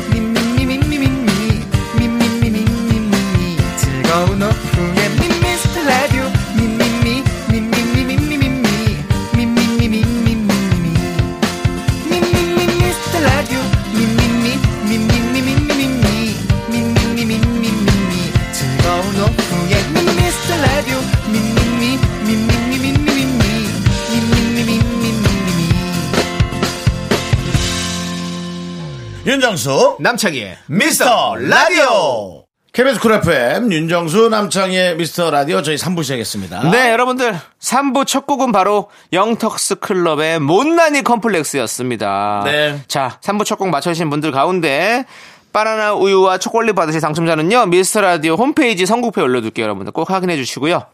[29.55, 32.45] 윤정수 남창희의 미스터 라디오.
[32.71, 36.71] KBS 쿨 FM 윤정수 남창희의 미스터 라디오 저희 3부 시작했습니다.
[36.71, 37.37] 네, 여러분들.
[37.59, 42.43] 3부 첫 곡은 바로 영턱스 클럽의 못난이 컴플렉스였습니다.
[42.45, 42.81] 네.
[42.87, 45.03] 자, 3부 첫 곡 맞춰주신 분들 가운데
[45.51, 49.91] 바나나 우유와 초콜릿 받으실 당첨자는요, 미스터 라디오 홈페이지 선곡표에 올려둘게요, 여러분들.
[49.91, 50.85] 꼭 확인해 주시고요.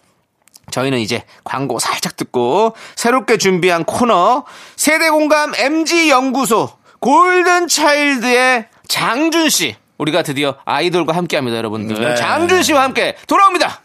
[0.71, 4.43] 저희는 이제 광고 살짝 듣고 새롭게 준비한 코너
[4.75, 9.75] 세대공감 MG 연구소 골든 차일드의 장준 씨.
[9.97, 11.99] 우리가 드디어 아이돌과 함께 합니다, 여러분들.
[11.99, 12.15] 네.
[12.15, 13.81] 장준 씨와 함께 돌아옵니다.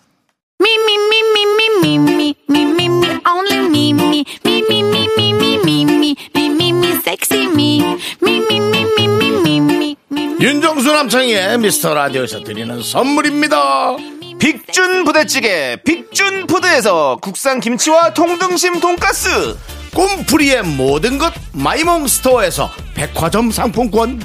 [10.41, 13.97] 윤정수 남창의 미스터 라디오에서 드리는 선물입니다.
[14.43, 19.57] 빅준 부대찌개 빅준 푸드에서 국산 김치와 통등심 돈가스.
[19.95, 24.21] 꿈풀이의 모든 것 마이몽 스토어에서 백화점 상품권.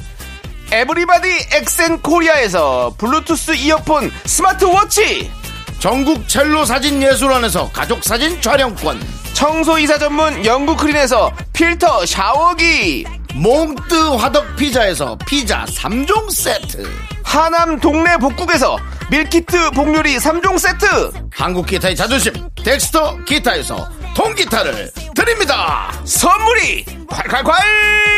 [0.72, 5.32] 에브리바디 엑센 코리아에서 블루투스 이어폰 스마트워치.
[5.78, 9.00] 전국 첼로 사진 예술원에서 가족 사진 촬영권.
[9.34, 13.06] 청소이사 전문 영국크린에서 필터 샤워기.
[13.36, 16.90] 몽뜨 화덕 피자에서 피자 3종 세트.
[17.24, 21.12] 하남 동네 복국에서 밀키트 복요리 3종 세트.
[21.34, 25.92] 한국 기타의 자존심 덱스터 기타에서 통기타를 드립니다.
[26.04, 28.17] 선물이 콸콸콸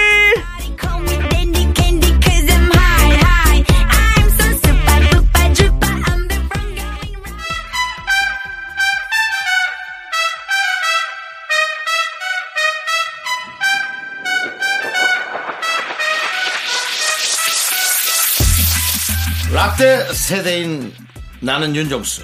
[19.59, 20.93] 라떼 세대인
[21.41, 22.23] 나는 윤정수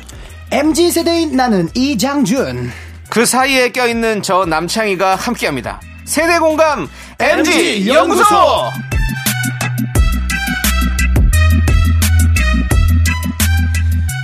[0.51, 2.71] MG 세대인 나는 이장준.
[3.09, 6.87] 그 사이에 껴있는 저 남창희가 함께합니다 세대 공감
[7.19, 8.71] MG MG 연구소 연구소.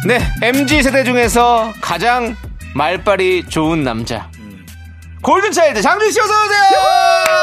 [0.08, 2.38] 네 MG 세대 중에서 가장
[2.76, 4.32] 말빨이 좋은 남자
[5.22, 6.82] 골든차일드 장준 씨 어서 오세요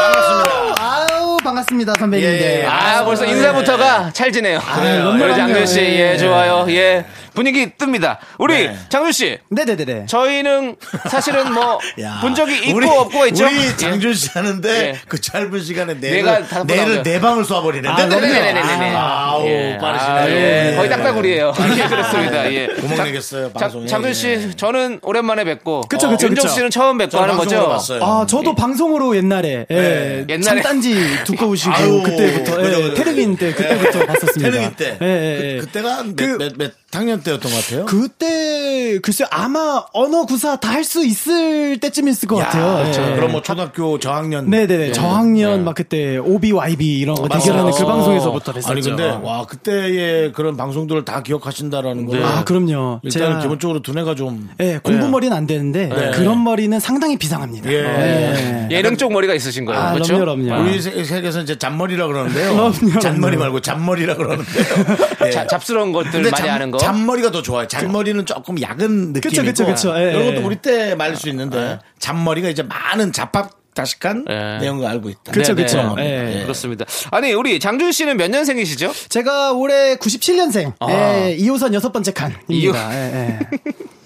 [0.01, 2.41] 반갑습니다 아우 반갑습니다, 선배님들.
[2.41, 2.67] 예, 예.
[2.67, 4.59] 아, 벌써 인사부터가 찰지네요.
[4.59, 5.11] 그래요.
[5.15, 6.13] 우리 장준 씨, 예.
[6.13, 6.67] 예, 좋아요.
[6.69, 7.05] 예.
[7.39, 8.17] 분위기 뜹니다.
[8.39, 8.77] 우리 네.
[8.89, 9.39] 장준 씨.
[9.49, 10.07] 네네네네.
[10.07, 10.75] 저희는
[11.09, 13.47] 사실은 뭐 야, 본 적이 있고 우리, 없고가 있죠.
[13.47, 13.77] 우리 예.
[13.77, 14.99] 장준 씨 하는데 예.
[15.07, 17.05] 그 짧은 시간에 내가 내를.
[17.05, 17.87] 네 방을 쏴버리네.
[17.87, 18.93] 아, 네네네네네.
[18.97, 19.79] 아우 예.
[19.81, 20.17] 빠르시네요.
[20.17, 20.73] 아, 예.
[20.73, 20.77] 예.
[20.77, 21.53] 거의 딱따구리예요.
[21.79, 22.53] 예, 그렇습니다.
[22.53, 22.69] 예.
[22.97, 23.87] 자- 내겠어요, 자- 방송에.
[23.87, 24.51] 장준 씨, 예.
[24.57, 25.83] 저는 오랜만에 뵙고.
[25.83, 26.49] 그쵸, 그쵸, 윤정.
[26.49, 27.69] 씨는 처음 뵙고 저 하는 거죠.
[27.69, 28.03] 봤어요.
[28.03, 30.25] 아, 저도 방송으로 옛날에, 예, 네.
[30.29, 30.43] 옛날에.
[30.43, 32.95] 장단지 두꺼우시고, 아유, 그때부터, 예, 그죠.
[32.95, 34.51] 테레빈 때, 그때부터 봤었습니다.
[34.51, 34.99] 태릉이 때.
[35.01, 35.61] 예, 예, 예.
[35.61, 37.85] 그, 때가 그- 몇, 몇, 몇 학년 때였던 것 같아요.
[37.85, 42.83] 그때, 글쎄, 아마 언어 구사 다 할 수 있을 때쯤이었을 것 같아요.
[42.85, 43.03] 그렇죠.
[43.11, 43.15] 예.
[43.17, 44.49] 그럼 뭐 초등학교 저학년.
[44.49, 44.93] 네네네.
[44.93, 48.73] 저학년, 막 그때, OB, YB 이런 거 대결하는 그 방송에서부터 했었죠.
[48.73, 52.17] 아니 근데 와 그때의 그런 방송들을 다 기억하신다라는 거.
[52.25, 53.01] 아, 그럼요.
[53.03, 54.49] 일단 제가- 기본적으로 두뇌가 좀.
[54.61, 57.71] 예, 공부 머리는 안 되는데, 그런 머리는 상당히 비상합니다.
[57.71, 58.69] 예.
[58.71, 59.81] 예능 쪽 머리가 있으신 거예요.
[59.81, 60.19] 아, 그렇죠?
[60.19, 60.63] 그럼요, 그럼요.
[60.63, 62.53] 우리 세- 세계에서 이제 잔머리라 그러는데요.
[62.55, 63.39] 그럼요, 잔머리 그럼요.
[63.41, 64.65] 말고 잔머리라 그러는데요.
[65.27, 65.31] 예.
[65.33, 66.78] 자- 잡스러운 것들 많이 잔- 하는 거.
[66.79, 67.67] 잔머리가 더 좋아요.
[67.69, 69.21] 잔머리는 조금 약은 느낌이고.
[69.29, 69.95] 그쵸, 그쵸, 그쵸.
[69.99, 70.35] 예, 이런 예.
[70.35, 74.59] 것도 우리 때 말일 수 있는데 잔머리가 이제 많은 잡합다식한 예.
[74.61, 75.33] 내용을 알고 있다.
[75.33, 75.95] 그쵸, 네, 그쵸.
[75.97, 76.39] 네.
[76.39, 76.43] 예.
[76.43, 76.85] 그렇습니다.
[77.11, 78.93] 아니, 우리 장준 씨는 몇 년생이시죠?
[79.09, 82.45] 제가 올해 97년생, 예, 2호선 여섯 번째 칸입니다.
[82.49, 83.39] 이호- 예, 예.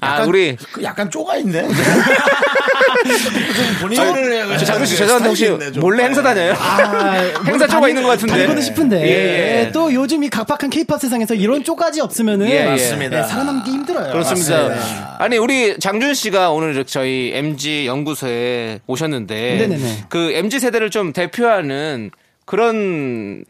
[0.00, 1.68] 아, 우리 그 약간 쪼가 있네.
[3.80, 6.54] 본인을 저 장준 씨 죄송한데 혹시 몰래 행사 다녀요?
[7.46, 8.34] 행사 쪼가 있는 것 같은데.
[8.34, 9.66] 다니고는 싶은데 예, 예.
[9.66, 12.64] 예, 또 요즘 이 각박한 케이팝 세상에서 이런 쪼가지 없으면은 예, 예.
[12.64, 13.18] 맞습니다.
[13.18, 14.12] 예, 살아남기 힘들어요.
[14.12, 15.16] 그렇습니다.
[15.18, 20.04] 아니 우리 장준 씨가 오늘 저희 MG 연구소에 오셨는데 네네네.
[20.08, 22.10] 그 MG 세대를 좀 대표하는
[22.44, 23.44] 그런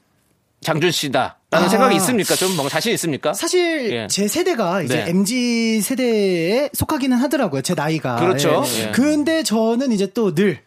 [0.63, 1.69] 장준 씨다 라는 아.
[1.69, 2.35] 생각이 있습니까?
[2.35, 3.35] 좀 뭔가 자신 있습니까?
[3.35, 4.07] 사실 예.
[4.09, 5.11] 제 세대가 이제 네.
[5.11, 7.61] MZ 세대에 속하기는 하더라고요.
[7.61, 8.17] 제 나이가.
[8.17, 8.65] 그렇죠.
[8.65, 8.87] 예.
[8.87, 8.91] 예.
[8.91, 10.61] 근데 저는 이제 또늘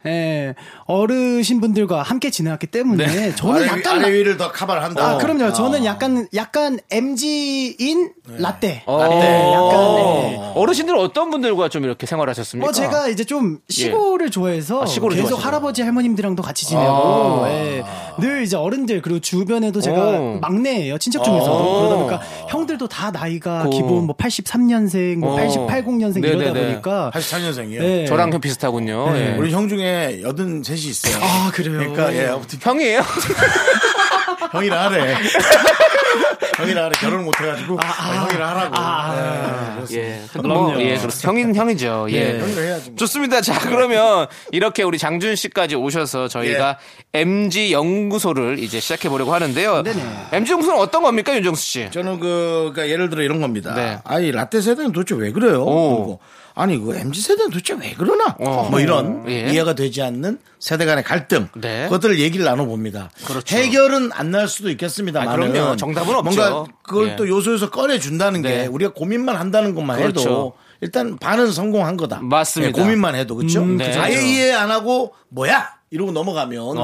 [0.86, 3.36] 어르신 분들과 함께 지내왔기 때문에 네.
[3.36, 5.10] 저는 아래, 약간 아래 위를 더 카바를 한다.
[5.10, 5.54] 아, 그럼요.
[5.54, 8.84] 저는 약간, 약간 MG인 라떼.
[8.86, 9.00] 어.
[9.02, 9.16] 라떼.
[9.16, 10.22] 약간, 어.
[10.30, 10.52] 네.
[10.56, 12.64] 어르신들 어떤 분들과 좀 이렇게 생활하셨습니까?
[12.64, 15.48] 뭐 제가 이제 좀 시골을 좋아해서 아, 시골을 계속 좋아하시구나.
[15.48, 17.50] 할아버지 할머님들이랑도 같이 지내고 아.
[17.50, 17.84] 예.
[18.20, 20.40] 늘 이제 어른들 그리고 주변에도 제가 오.
[20.76, 21.80] 막내예요 친척 중에서도 오.
[21.80, 23.70] 그러다 보니까 형들도 다 나이가 고.
[23.70, 25.38] 기본 뭐 83년생 뭐 오.
[25.68, 26.68] 88공년생 이러다 네네네.
[26.68, 27.80] 보니까 84년생이에요.
[27.80, 28.06] 네.
[28.06, 29.12] 저랑 형 비슷하군요.
[29.14, 29.34] 네.
[29.34, 29.38] 예.
[29.38, 31.18] 우리 형 중에 83이 있어요.
[31.24, 33.02] 아 그래요 그러니까 예, 아무튼 형이에요?
[34.52, 35.16] 형이라 하래.
[36.58, 36.92] 형이라 하래.
[37.00, 39.16] 결혼을 못 해가지고 아, 형이라 하라고.
[39.16, 40.08] 네, 그렇습니다.
[40.08, 40.22] 예.
[40.32, 41.30] 근데 뭐, 예, 그렇습니다.
[41.30, 42.08] 형인 형이죠.
[42.12, 42.40] 예.
[42.40, 42.90] 형이라 해야지.
[42.92, 42.98] 뭐.
[42.98, 43.42] 좋습니다.
[43.42, 46.78] 자, 그러면 이렇게 우리 장준 씨까지 오셔서 저희가
[47.16, 47.22] 예.
[47.22, 49.84] MG 연구소를 이제 시작해 보려고 하는데요.
[49.84, 50.04] 네네.
[50.34, 51.88] MG 연구소는 어떤 겁니까, 윤정수 씨?
[51.92, 53.74] 저는 그, 그러니까 예를 들어 이런 겁니다.
[53.74, 54.00] 네.
[54.04, 56.20] 아니, 라떼 세대는 도대체 왜 그래요?
[56.56, 58.36] 아니, 그 MZ 세대는 도대체 왜 그러나?
[58.40, 58.70] 어.
[58.72, 59.52] 뭐 이런 예.
[59.52, 61.50] 이해가 되지 않는 세대 간의 갈등.
[61.56, 61.84] 네.
[61.84, 63.10] 그것들을 얘기를 나눠 봅니다.
[63.26, 63.56] 그렇죠.
[63.56, 65.30] 해결은 안 날 수도 있겠습니다만.
[65.30, 65.76] 아, 그럼요.
[65.76, 66.24] 정답은 없죠.
[66.42, 67.16] 뭔가 그걸 예.
[67.18, 68.50] 또 요소에서 꺼내 준다는 네.
[68.64, 70.20] 게 우리가 고민만 한다는 것만 그렇죠.
[70.22, 72.20] 해도 일단 반은 성공한 거다.
[72.22, 72.78] 맞습니다.
[72.78, 73.62] 예, 고민만 해도 그렇죠.
[73.62, 73.96] 음, 네.
[73.98, 74.28] 아예 그렇죠.
[74.28, 76.76] 이해 안 하고 뭐야 이러고 넘어가면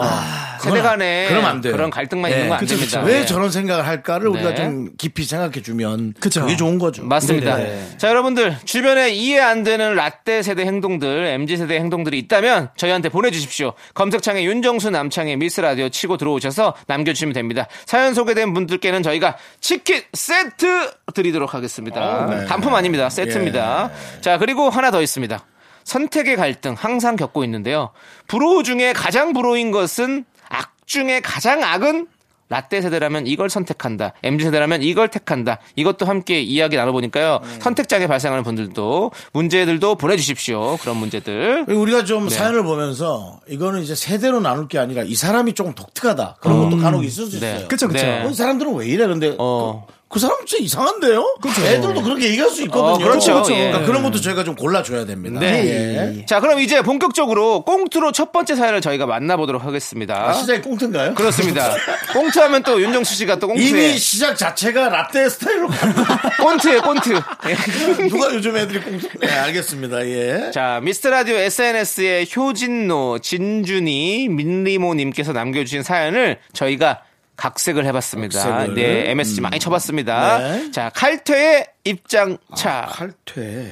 [0.61, 1.73] 세대 간에 그럼 안 돼요.
[1.73, 2.35] 그런 갈등만 예.
[2.35, 3.01] 있는 건안 그쵸, 됩니다.
[3.01, 3.11] 그쵸.
[3.11, 3.25] 왜 예.
[3.25, 4.55] 저런 생각을 할까를 우리가 네.
[4.55, 6.41] 좀 깊이 생각해 주면 그쵸.
[6.41, 7.03] 그게 좋은 거죠.
[7.03, 7.57] 맞습니다.
[7.57, 7.97] 네네.
[7.97, 13.73] 자, 여러분들, 주변에 이해 안 되는 라떼 세대 행동들, MG 세대 행동들이 있다면 저희한테 보내주십시오.
[13.95, 17.67] 검색창에 윤정수 남창의 미스 라디오 치고 들어오셔서 남겨주시면 됩니다.
[17.85, 22.27] 사연 소개된 분들께는 저희가 치킨 세트 드리도록 하겠습니다.
[22.29, 22.45] 네.
[22.45, 23.09] 단품 아닙니다.
[23.09, 23.89] 세트입니다.
[24.21, 25.43] 자, 그리고 하나 더 있습니다.
[25.83, 27.91] 선택의 갈등 항상 겪고 있는데요.
[28.27, 32.07] 불호 중에 가장 불호인 것은 악 중에 가장 악은
[32.51, 34.11] 라떼 세대라면 이걸 선택한다.
[34.23, 35.59] MZ 세대라면 이걸 택한다.
[35.77, 37.39] 이것도 함께 이야기 나눠보니까요.
[37.61, 40.75] 선택장애 발생하는 분들도 문제들도 보내주십시오.
[40.81, 41.63] 그런 문제들.
[41.65, 42.35] 그리고 우리가 좀 네.
[42.35, 46.39] 사연을 보면서 이거는 이제 세대로 나눌 게 아니라 이 사람이 조금 독특하다.
[46.41, 47.53] 그런 것도 간혹 있을 수 네.
[47.53, 47.67] 있어요.
[47.69, 48.33] 그쵸 그쵸 네.
[48.33, 49.07] 사람들은 왜 이래?
[49.07, 49.85] 근데 어.
[49.87, 51.35] 그, 그 사람 진짜 이상한데요?
[51.65, 52.83] 애들도 그렇게 얘기할 수 있거든요.
[52.95, 53.43] 어, 그렇죠.
[53.51, 53.69] 예.
[53.69, 55.39] 그러니까 그런 것도 저희가 좀 골라줘야 됩니다.
[55.39, 56.17] 네.
[56.19, 56.25] 예.
[56.25, 60.29] 자, 그럼 이제 본격적으로 꽁트로 첫 번째 사연을 저희가 만나보도록 하겠습니다.
[60.29, 61.13] 아, 시작이 꽁트인가요?
[61.13, 61.73] 그렇습니다.
[62.11, 65.95] 꽁트 하면 또 윤정수 씨가 또 꽁트에 이미 시작 자체가 라떼 스타일로 가는
[66.41, 67.13] 꽁트에 꽁트.
[67.13, 68.07] 예.
[68.09, 69.07] 누가 요즘 애들이 꽁트?
[69.19, 70.05] 네, 알겠습니다.
[70.07, 70.51] 예.
[70.53, 77.03] 자, 미스터 라디오 SNS에 효진노, 진준이, 민리모님께서 남겨주신 사연을 저희가
[77.35, 78.39] 각색을 해봤습니다.
[78.39, 78.75] 각색을.
[78.75, 80.37] 네, MSG 많이 쳐봤습니다.
[80.37, 80.71] 네.
[80.71, 82.87] 자, 칼퇴의 입장차.
[82.91, 83.71] 칼퇴.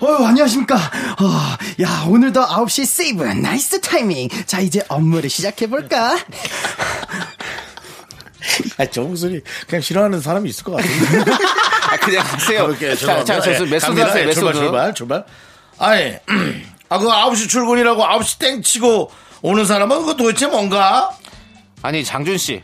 [0.00, 6.16] 어 안녕하십니까 어, 야 오늘도 9시 세이브 nice 타이밍 자 이제 업무를 시작해볼까
[8.78, 11.30] 아, 저 목소리 그냥 싫어하는 사람이 있을 것 같은데.
[11.90, 12.66] 아, 그냥 하세요.
[12.66, 14.00] 그렇게 자, 자, 자, 예, method.
[14.00, 14.52] 하세요, 예, method.
[14.52, 15.24] 출발, 출발, 출발.
[15.78, 16.14] 아니,
[16.88, 19.10] 아, 그 9시 출근이라고 9시 땡 치고
[19.42, 21.10] 오는 사람은 그거 도대체 뭔가?
[21.82, 22.62] 아니, 장준 씨.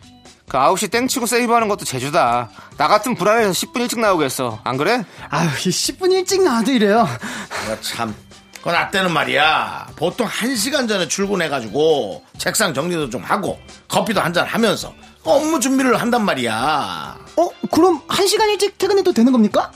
[0.49, 2.49] 그 9시 땡 치고 세이브하는 것도 재주다.
[2.79, 4.61] 나 같은 불안해서 10분 일찍 나오겠어.
[4.65, 5.05] 안 그래?
[5.29, 7.07] 아유, 10분 일찍 나와도 이래요.
[7.67, 8.15] 내가 참.
[8.63, 9.89] 그나 때는 말이야.
[9.97, 14.93] 보통 1시간 전에 출근해가지고 책상 정리도 좀 하고 커피도 한 잔 하면서
[15.29, 17.19] 업무 준비를 한단 말이야.
[17.37, 19.71] 어, 그럼 한 시간 일찍 퇴근해도 되는 겁니까?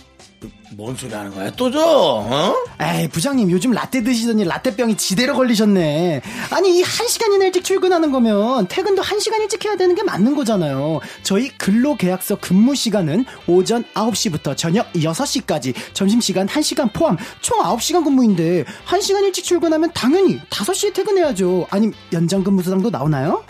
[0.74, 1.50] 뭔 소리 하는 거야?
[1.50, 2.54] 또 저, 어?
[2.80, 6.22] 에이, 부장님, 요즘 라떼 드시더니 라떼병이 지대로 걸리셨네.
[6.50, 11.00] 아니, 이 한시간이나 일찍 출근하는 거면 퇴근도 한시간 일찍 해야 되는 게 맞는 거잖아요.
[11.22, 19.24] 저희 근로계약서 근무 시간은 오전 9시부터 저녁 6시까지, 점심시간 1시간 포함 총 9시간 근무인데, 한시간
[19.24, 21.66] 일찍 출근하면 당연히 5시에 퇴근해야죠.
[21.70, 23.44] 아님, 연장 근무 수당도 나오나요?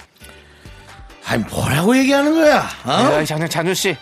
[1.32, 2.58] 아니, 뭐라고 얘기하는 거야?
[2.84, 2.90] 어?
[2.90, 3.96] 아, 장준, 장준 씨.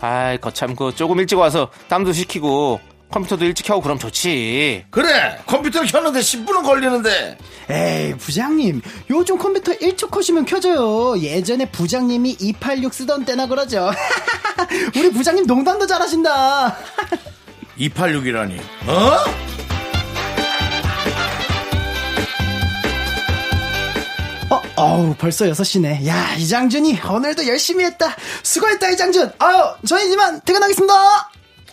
[0.00, 4.86] 아이, 거참, 그, 조금 일찍 와서 땀도 식히고 컴퓨터도 일찍 켜고 그럼 좋지.
[4.90, 7.36] 그래, 컴퓨터를 켰는데 10분은 걸리는데.
[7.68, 8.80] 에이, 부장님.
[9.10, 11.18] 요즘 컴퓨터 1초 컷이면 켜져요.
[11.20, 13.90] 예전에 부장님이 286 쓰던 때나 그러죠.
[14.96, 16.78] 우리 부장님 농담도 잘하신다.
[17.78, 18.58] 286이라니.
[18.86, 19.43] 어?
[24.84, 26.06] 어, 어우, 벌써 6시네.
[26.06, 28.14] 야, 이장준이 오늘도 열심히 했다.
[28.42, 29.32] 수고했다, 이장준.
[29.38, 31.30] 아유, 저희 이만 퇴근하겠습니다.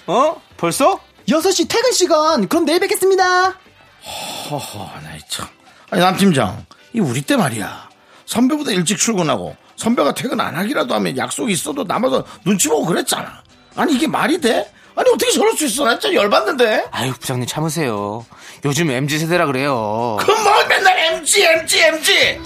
[0.07, 0.41] 어?
[0.55, 0.97] 벌써?
[1.27, 2.47] 6시 퇴근 시간.
[2.47, 3.49] 그럼 내일 뵙겠습니다.
[4.49, 5.45] 허허, 나 참.
[5.89, 6.65] 아니, 남팀장.
[6.93, 7.89] 이 우리 때 말이야.
[8.25, 13.43] 선배보다 일찍 출근하고 선배가 퇴근 안 하기라도 하면 약속이 있어도 남아서 눈치 보고 그랬잖아.
[13.75, 14.71] 아니, 이게 말이 돼?
[14.95, 15.83] 아니, 어떻게 저럴 수 있어?
[15.83, 16.87] 나 진짜 열받는데?
[16.91, 18.25] 아유, 부장님 참으세요.
[18.63, 20.17] 요즘 MZ세대라 그래요.
[20.21, 22.39] 그럼 뭐 맨날 MG, MG, MG!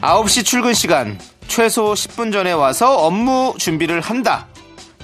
[0.00, 4.46] 9시 출근 시간 최소 10분 전에 와서 업무 준비를 한다.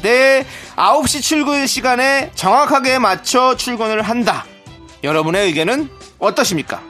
[0.02, 0.44] 내
[0.76, 4.44] 9시 출근 시간에 정확하게 맞춰 출근을 한다.
[5.02, 6.82] 여러분의 의견은 어떠십니까?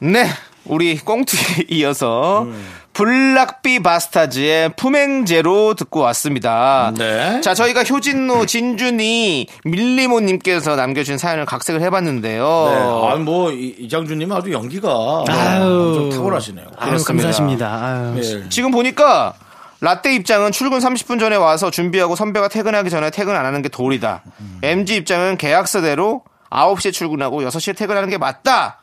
[0.00, 0.28] 네,
[0.68, 2.46] 우리 꽁트에 이어서
[2.92, 6.92] 블락비 바스타즈의 품행제로 듣고 왔습니다.
[6.96, 7.40] 네.
[7.42, 12.44] 자, 저희가 효진노, 진준이, 밀리모님께서 남겨준 사연을 각색을 해봤는데요.
[12.44, 13.12] 네.
[13.12, 15.92] 아니, 뭐, 이- 이장준님 아주 연기가 아유.
[15.94, 16.66] 좀 탁월하시네요.
[16.76, 17.12] 아유, 그렇습니다.
[17.28, 17.66] 감사하십니다.
[17.84, 18.20] 아유.
[18.44, 18.48] 예.
[18.48, 19.34] 지금 보니까
[19.80, 24.22] 라떼 입장은 출근 30분 전에 와서 준비하고 선배가 퇴근하기 전에 퇴근 안 하는 게 도리다.
[24.62, 28.80] MG 입장은 계약서대로 9시에 출근하고 6시에 퇴근하는 게 맞다.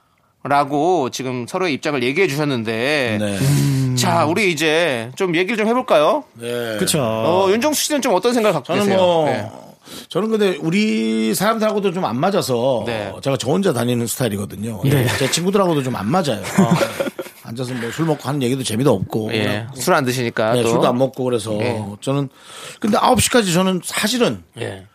[0.47, 3.95] 라고 지금 서로의 입장을 얘기해 주셨는데 네.
[3.95, 6.23] 자 우리 이제 좀 얘기를 좀 해볼까요?
[6.33, 6.77] 네.
[6.77, 7.01] 그쵸.
[7.01, 8.97] 어, 윤정수 씨는 좀 어떤 생각을 갖고 저는 계세요?
[8.97, 9.49] 뭐, 네.
[10.09, 13.11] 저는 근데 우리 사람들하고도 좀 안 맞아서 네.
[13.23, 14.81] 제가 저 혼자 다니는 스타일이거든요.
[14.83, 15.07] 네.
[15.17, 16.41] 제 친구들하고도 좀 안 맞아요.
[17.43, 19.29] 앉아서 뭐 술 먹고 하는 얘기도 재미도 없고.
[19.33, 20.69] 예, 그냥 술안 드시니까 네, 또.
[20.69, 21.83] 술도 안 먹고 그래서 예.
[22.01, 22.29] 저는
[22.79, 24.85] 근데 9시까지 저는 사실은 예.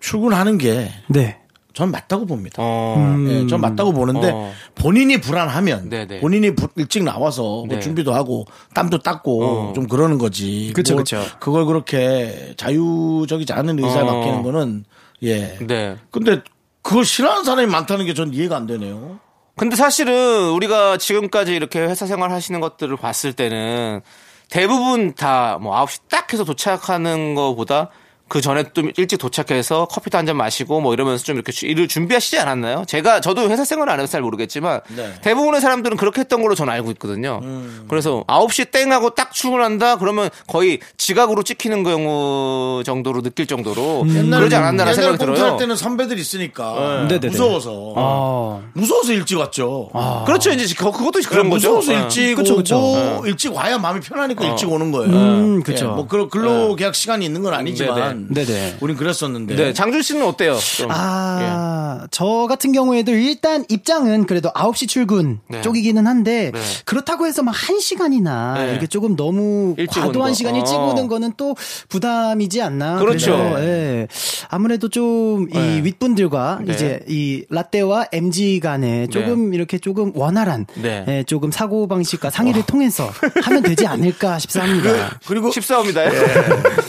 [0.00, 1.38] 출근하는 게 네.
[1.80, 2.56] 전 맞다고 봅니다.
[2.62, 4.52] 어, 예, 전 맞다고 보는데 어.
[4.74, 6.20] 본인이 불안하면 네네.
[6.20, 7.80] 본인이 부- 일찍 나와서 뭐 네.
[7.80, 9.72] 준비도 하고 땀도 닦고 어.
[9.74, 10.72] 좀 그러는 거지.
[10.74, 11.24] 그쵸, 그쵸.
[11.38, 14.04] 그걸 그렇게 자유적이지 않은 의사에 어.
[14.04, 14.84] 맡기는 거는
[15.22, 15.56] 예.
[15.66, 15.96] 네.
[16.10, 16.42] 근데
[16.82, 19.18] 그걸 싫어하는 사람이 많다는 게 전 이해가 안 되네요.
[19.56, 24.02] 근데 사실은 우리가 지금까지 이렇게 회사 생활 하시는 것들을 봤을 때는
[24.50, 27.88] 대부분 다 뭐 9시 딱 해서 도착하는 거보다
[28.30, 32.38] 그 전에 좀 일찍 도착해서 커피도 한 잔 마시고 뭐 이러면서 좀 이렇게 일을 준비하시지
[32.38, 32.84] 않았나요?
[32.86, 35.14] 제가 저도 회사 생활을 안 해서 잘 모르겠지만 네.
[35.22, 37.40] 대부분의 사람들은 그렇게 했던 걸로 저는 알고 있거든요.
[37.88, 44.54] 그래서 9시 땡 하고 딱 출근한다 그러면 거의 지각으로 찍히는 경우 정도로 느낄 정도로 그러지
[44.54, 45.56] 않았나라는 생각이 들어요.
[45.56, 47.28] 때는 선배들 있으니까 네네네.
[47.28, 48.60] 무서워서 아.
[48.74, 49.90] 무서워서 일찍 왔죠.
[50.26, 50.50] 그렇죠.
[50.50, 51.74] 이제 그- 그것도 그런 거죠.
[51.76, 52.02] 무서워서 어.
[52.04, 53.22] 일찍 그쵸, 오고 그쵸.
[53.26, 55.10] 일찍 와야 마음이 편하니까 일찍 오는 거예요.
[55.12, 55.86] 음, 그쵸.
[55.86, 58.46] 예, 뭐 근로, 근로 계약 시간이 있는 건 아니지만 네네.
[58.46, 58.76] 네네.
[58.80, 60.58] 우린 그랬었는데 네, 장준 씨는 어때요?
[60.58, 60.88] 좀.
[60.90, 65.62] 아, 저 같은 경우에도 일단 입장은 그래도 9시 출근 네.
[65.62, 66.60] 쪽이기는 한데 네.
[66.84, 68.70] 그렇다고 해서 막 1시간이나 네.
[68.72, 70.34] 이렇게 조금 너무 과도한 거.
[70.34, 70.90] 시간 일찍 어.
[70.90, 71.54] 오는 거는 또
[71.88, 72.98] 부담이지 않나.
[72.98, 73.36] 그렇죠.
[73.36, 74.08] 그래서, 예.
[74.48, 75.84] 아무래도 좀이 네.
[75.84, 76.72] 윗분들과 네.
[76.72, 81.04] 이제 이 라떼와 MG 간에 조금 이렇게 조금 원활한 네.
[81.08, 83.10] 예, 조금 사고 방식과 상의를 통해서
[83.42, 85.18] 하면 되지 않을까 싶습니다.
[85.26, 86.02] 그 리고 십사입니다.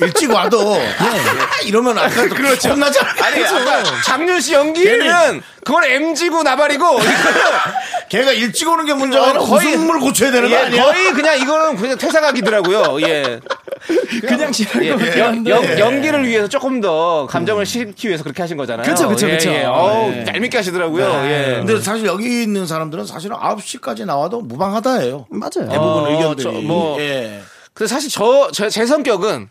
[0.02, 0.90] 일찍 와도 네.
[1.30, 2.36] 아, 이러면 아까 또
[2.70, 3.10] 혼나잖아.
[3.26, 7.42] 아니, 아까 장준 씨 연기는 그건 MG고 나발이고 이거는
[8.10, 10.84] 걔가 일찍 오는 게 문제가 아니라 거의- 웃음을 고쳐야 되는 거 예, 아니야?
[10.84, 13.02] 거의 그냥 이거는 그냥 퇴사각이더라고요.
[13.08, 13.40] 예.
[14.28, 15.48] 그냥 싫은 예, 것 같긴 연.
[15.48, 18.86] 연, 연기를 위해서 조금 더 감정을 싣기 위해서 그렇게 하신 거잖아요.
[18.86, 19.50] 그쵸, 그쵸, 예, 그쵸.
[19.52, 19.64] 예.
[19.64, 20.26] 어우, 네.
[20.28, 21.06] 얄밉게 하시더라고요.
[21.26, 21.56] 예.
[21.66, 25.28] 근데 사실 여기 있는 사람들은 사실은 9시까지 나와도 무방하다예요.
[25.30, 25.70] 맞아요.
[25.70, 26.44] 대부분 어, 의견들이.
[26.44, 27.42] 저, 뭐, 예.
[27.74, 29.50] 근데 사실 저, 제, 제 성격은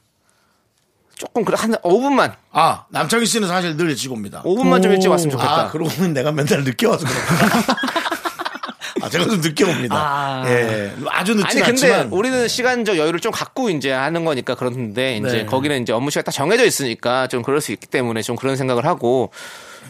[1.20, 4.42] 조금 그래, 한 5분만, 아, 남창희 씨는 사실 늘 일찍 옵니다.
[4.42, 5.54] 5분만 좀 일찍 왔으면 좋겠다.
[5.66, 7.76] 아, 그러고 보면 내가 맨날 늦게 와서 그렇구나.
[9.02, 9.96] 아, 제가 좀 늦게 옵니다.
[9.98, 10.42] 아.
[10.46, 10.92] 예.
[11.10, 12.08] 아주 늦진 아니 근데 않지만.
[12.12, 15.44] 우리는 시간적 여유를 좀 갖고 이제 하는 거니까 그런데 이제 네.
[15.46, 18.86] 거기는 이제 업무 시간 딱 정해져 있으니까 좀 그럴 수 있기 때문에 좀 그런 생각을
[18.86, 19.30] 하고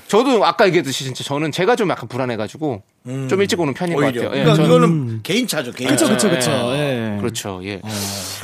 [0.08, 2.82] 저도 아까 얘기했듯이 진짜 저는 제가 좀 약간 불안해가지고
[3.28, 4.06] 좀 일찍 오는 편인 것 음.
[4.08, 4.22] 오히려.
[4.24, 4.38] 같아요.
[4.40, 6.12] 예, 그러니까 저는- 이거는 개인 차죠, 개인 그쵸, 차.
[6.12, 6.50] 그쵸, 그쵸.
[6.74, 7.14] 예.
[7.16, 7.20] 예.
[7.20, 7.60] 그렇죠.
[7.64, 7.80] 예.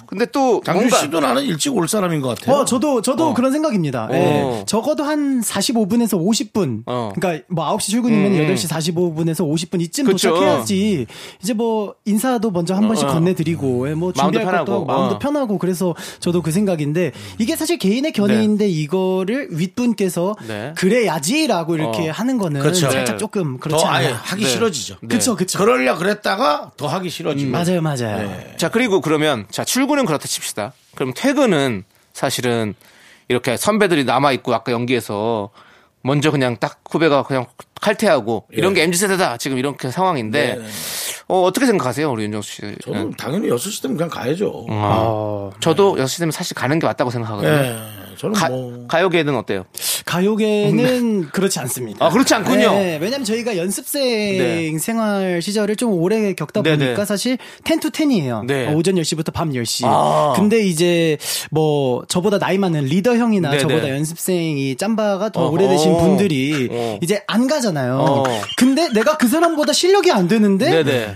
[0.07, 2.57] 근데 또 장준 뭔가 씨도 나는 일찍 올 사람인 것 같아요.
[2.57, 4.09] 어, 저도, 저도 그런 생각입니다.
[4.13, 4.43] 예.
[4.43, 4.65] 어.
[4.67, 6.83] 적어도 한 45분에서 50분.
[6.87, 7.13] 어.
[7.15, 10.31] 그러니까 뭐 9시 출근이면 음, 8시 45분에서 50분 이쯤 그쵸.
[10.31, 11.07] 도착해야지.
[11.43, 13.13] 이제 뭐 인사도 먼저 한 번씩 어.
[13.13, 14.65] 건네드리고, 예, 뭐 마음도 준비할 편하고.
[14.65, 15.19] 것도 하고, 마음도 어.
[15.19, 20.73] 편하고, 그래서 저도 그 생각인데, 이게 사실 개인의 견해인데 이거를 윗분께서 네.
[20.77, 22.13] 그래야지라고 이렇게 어.
[22.13, 22.91] 하는 거는 그쵸.
[22.91, 23.17] 살짝 네.
[23.19, 24.15] 조금 그렇지 더 않아요.
[24.15, 24.49] 하기 네.
[24.51, 24.97] 싫어지죠.
[25.03, 25.09] 네.
[25.09, 25.59] 그쵸, 그쵸.
[25.59, 27.51] 그러려 그랬다가 더 하기 싫어지고.
[27.51, 28.29] 맞아요, 맞아요.
[28.29, 28.55] 네.
[28.57, 30.73] 자 그리고 그러면 자 출근 은 그렇다 칩시다.
[30.95, 32.75] 그럼 퇴근은 사실은
[33.29, 35.51] 이렇게 선배들이 남아 있고 아까 연기에서
[36.03, 37.47] 먼저 그냥 딱 후배가 그냥
[37.81, 40.69] 칼퇴하고 이런 게 mz 세대다 지금 이렇게 상황인데 네, 네.
[41.29, 42.63] 어, 어떻게 생각하세요 우리 윤정수 씨?
[42.85, 44.67] 저는 당연히 6시 되면 그냥 가야죠.
[44.69, 47.53] 어, 저도 6시 되면 사실 가는 게 맞다고 생각하거든요.
[47.53, 47.77] 예.
[48.17, 48.87] 저는 가, 뭐.
[48.89, 49.65] 가요계는 어때요?
[50.07, 52.07] 가요계는 그렇지 않습니다.
[52.07, 52.71] 아, 그렇지 않군요.
[52.73, 54.03] 네, 왜냐면 저희가 연습생
[54.39, 54.79] 네.
[54.79, 56.79] 생활 시절을 좀 오래 겪다 네네.
[56.85, 58.47] 보니까 사실 10 to 10이에요.
[58.47, 58.73] 네.
[58.73, 59.85] 오전 10시부터 밤 10시.
[59.85, 60.33] 아.
[60.35, 61.19] 근데 이제
[61.51, 63.63] 뭐 저보다 나이 많은 리더 형이나 네네.
[63.63, 65.51] 저보다 연습생이 짬바가 더 어허.
[65.53, 66.99] 오래되신 분들이 어.
[67.03, 67.99] 이제 안 가잖아요.
[67.99, 68.25] 어.
[68.57, 71.16] 근데 내가 그 사람보다 실력이 안 되는데 네네.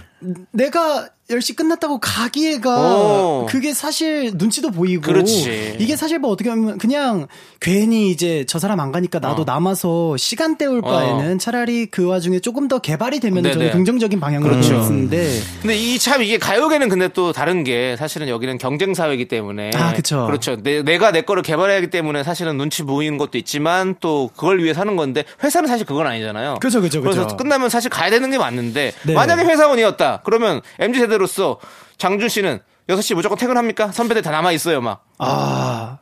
[0.53, 3.47] 내가 10시 끝났다고 가기에가 어.
[3.49, 5.77] 그게 사실 눈치도 보이고 그렇지.
[5.79, 7.29] 이게 사실 뭐 어떻게 보면 그냥
[7.61, 9.45] 괜히 이제 저 사람 안 가니까 나도 어.
[9.45, 13.55] 남아서 시간 때울 바에는 차라리 그 와중에 조금 더 개발이 되면 네네.
[13.55, 14.83] 저는 긍정적인 방향으로 그렇죠.
[14.83, 19.71] 쓰는데 근데 이 참 이게 가요계는 근데 또 다른 게 사실은 여기는 경쟁 사회이기 때문에
[19.75, 20.25] 아, 그쵸.
[20.27, 20.57] 그렇죠.
[20.57, 24.73] 내, 내가 내 거를 개발해야 하기 때문에 사실은 눈치 보이는 것도 있지만 또 그걸 위해
[24.73, 26.57] 사는 건데 회사는 사실 그건 아니잖아요.
[26.61, 27.21] 그쵸, 그쵸, 그쵸.
[27.23, 29.13] 래서 끝나면 사실 가야 되는 게 맞는데 네.
[29.13, 30.23] 만약에 회사원이었다.
[30.25, 31.59] 그러면 MZ 세대 로서
[31.99, 33.93] 장준 씨는 6시 무조건 퇴근합니까?
[33.93, 35.05] 선배들 다 남아 있어요, 막.
[35.19, 35.99] 아,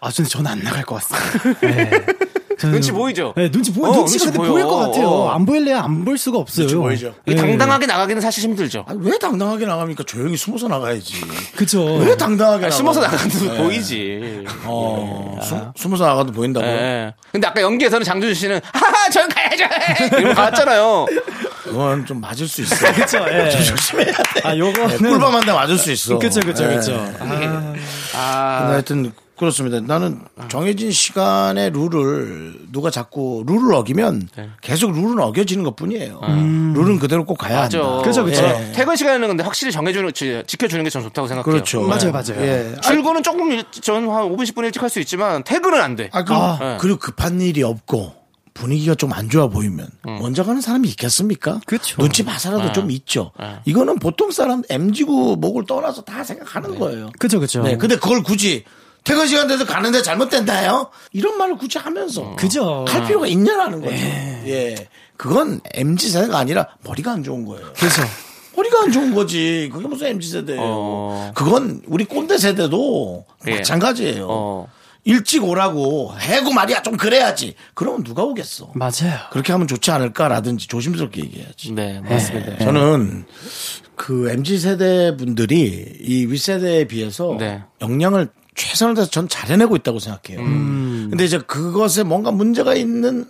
[0.00, 1.60] 아, 근데 저는 안 나갈 것 같습니다.
[1.66, 1.90] 네.
[2.62, 3.32] 눈치 보이죠?
[3.38, 3.90] 네, 눈치 보여.
[3.90, 4.50] 어, 눈치가 눈치 보여.
[4.50, 5.08] 보일 것 같아요.
[5.08, 5.30] 어.
[5.30, 6.66] 안 보일래야 안 볼 수가 없어요.
[6.66, 7.14] 눈치 보이죠.
[7.24, 7.34] 네.
[7.34, 8.84] 당당하게 나가기는 사실 힘들죠.
[8.86, 10.04] 아니, 왜 당당하게 나갑니까?
[10.04, 11.22] 조용히 숨어서 나가야지.
[11.56, 11.82] 그쵸.
[11.96, 12.70] 왜 당당하게 아?
[12.70, 14.44] 숨어서 나가도 보이지.
[14.64, 16.70] 어, 숨, 숨어서 나가도 보인다고요?
[16.70, 17.14] 예.
[17.32, 19.64] 근데 아까 연기에서는 장준 씨는 하하 전 가야죠.
[20.20, 21.06] 이러고 갔잖아요.
[21.70, 22.74] 그건 좀 맞을 수 있어.
[22.92, 23.48] 그쵸, 예.
[23.50, 24.40] 조심해야 돼.
[24.44, 24.98] 아, 요거는.
[24.98, 26.18] 꿀밤한테 맞을 수 있어.
[26.18, 26.76] 그쵸, 그쵸, 예.
[26.76, 26.94] 그쵸.
[27.18, 27.46] 아, 근데
[28.16, 29.80] 아, 하여튼 그렇습니다.
[29.80, 34.50] 나는 정해진 시간의 룰을 누가 자꾸 룰을 어기면 네.
[34.60, 36.20] 계속 룰은 어겨지는 것 뿐이에요.
[36.74, 37.78] 룰은 그대로 꼭 가야 맞아.
[37.82, 38.02] 한다.
[38.02, 38.42] 그쵸, 그쵸.
[38.44, 38.70] 예.
[38.74, 41.50] 퇴근 시간에는 근데 확실히 정해주는, 지- 지켜주는 게전 좋다고 생각해요.
[41.54, 41.80] 그렇죠.
[41.80, 42.42] 맞아요, 맞아요.
[42.42, 42.74] 예.
[42.82, 46.10] 출근은 조금 일, 전한 5분, 10분 일찍 할 수 있지만 퇴근은 안 돼.
[46.12, 46.76] 아, 그, 아.
[46.78, 48.19] 그리고 급한 일이 없고
[48.54, 50.18] 분위기가 좀 안 좋아 보이면 음.
[50.20, 51.60] 먼저 가는 사람이 있겠습니까?
[51.66, 52.00] 그쵸.
[52.00, 52.72] 눈치 봐서라도 네.
[52.72, 53.32] 좀 있죠.
[53.64, 57.10] 이거는 보통 사람 MG고 목을 떠나서 다 생각하는 거예요.
[57.18, 57.62] 그쵸, 그쵸.
[57.62, 58.64] 네, 근데 그걸 굳이
[59.04, 60.90] 퇴근 시간 돼서 가는데 잘못된다요?
[61.12, 62.84] 이런 말을 굳이 하면서 그죠.
[62.88, 63.94] 할 필요가 있냐라는 거죠.
[63.96, 64.74] 예.
[65.16, 67.72] 그건 MZ 세대가 아니라 머리가 안 좋은 거예요.
[67.74, 68.02] 그죠.
[68.56, 69.70] 머리가 안 좋은 거지.
[69.72, 70.60] 그게 무슨 MZ 세대예요.
[70.62, 71.32] 어.
[71.34, 73.56] 그건 우리 꼰대 세대도 예.
[73.56, 74.26] 마찬가지예요.
[74.28, 74.68] 어.
[75.04, 77.54] 일찍 오라고 해고 말이야 좀 그래야지.
[77.74, 78.72] 그러면 누가 오겠어.
[78.74, 79.18] 맞아요.
[79.32, 81.72] 그렇게 하면 좋지 않을까라든지 조심스럽게 얘기해야지.
[81.72, 82.58] 네, 맞습니다.
[82.58, 83.24] 저는
[83.96, 87.62] 그 MZ 세대 분들이 이 윗세대에 비해서 네.
[87.80, 90.40] 역량을 최선을 다해서 전 잘해내고 있다고 생각해요.
[90.44, 91.06] 음.
[91.10, 93.24] 근데 이제 그것에 뭔가 문제가 있는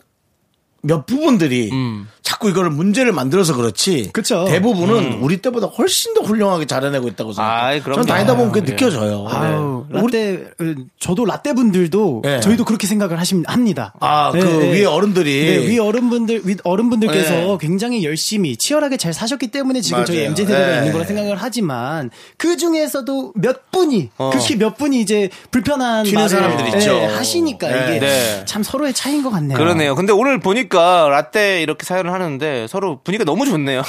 [0.82, 2.08] 몇 부분들이 음.
[2.30, 4.10] 자꾸 이거를 문제를 만들어서 그렇지.
[4.12, 4.44] 그쵸.
[4.48, 7.82] 대부분은 우리 때보다 훨씬 더 훌륭하게 잘해내고 있다고 생각해요.
[7.84, 7.92] 음.
[7.92, 8.70] 전 다니다 보면 그게 예.
[8.76, 9.26] 느껴져요.
[9.28, 12.38] 아유, 우리- 라떼, 어, 저도 라떼 분들도 네.
[12.38, 13.94] 저희도 그렇게 생각을 하심, 합니다.
[13.98, 17.58] 아, 그 네, 위에 어른들이 네, 위 어른분들, 위 어른분들께서 네.
[17.60, 20.28] 굉장히 열심히 치열하게 잘 사셨기 때문에 지금 저희 맞아요.
[20.28, 20.76] MZ 세대가 네.
[20.78, 24.30] 있는 거라 생각을 하지만 그 중에서도 몇 분이 어.
[24.30, 26.94] 그렇게 몇 분이 이제 불편한 말을 사람들 네, 있죠.
[26.96, 27.96] 하시니까 네.
[27.96, 28.42] 이게 네.
[28.44, 29.58] 참 서로의 차이인 것 같네요.
[29.58, 29.96] 그러네요.
[29.96, 33.82] 근데 오늘 보니까 라떼 이렇게 사연을 하는 데 서로 분위기가 너무 좋네요.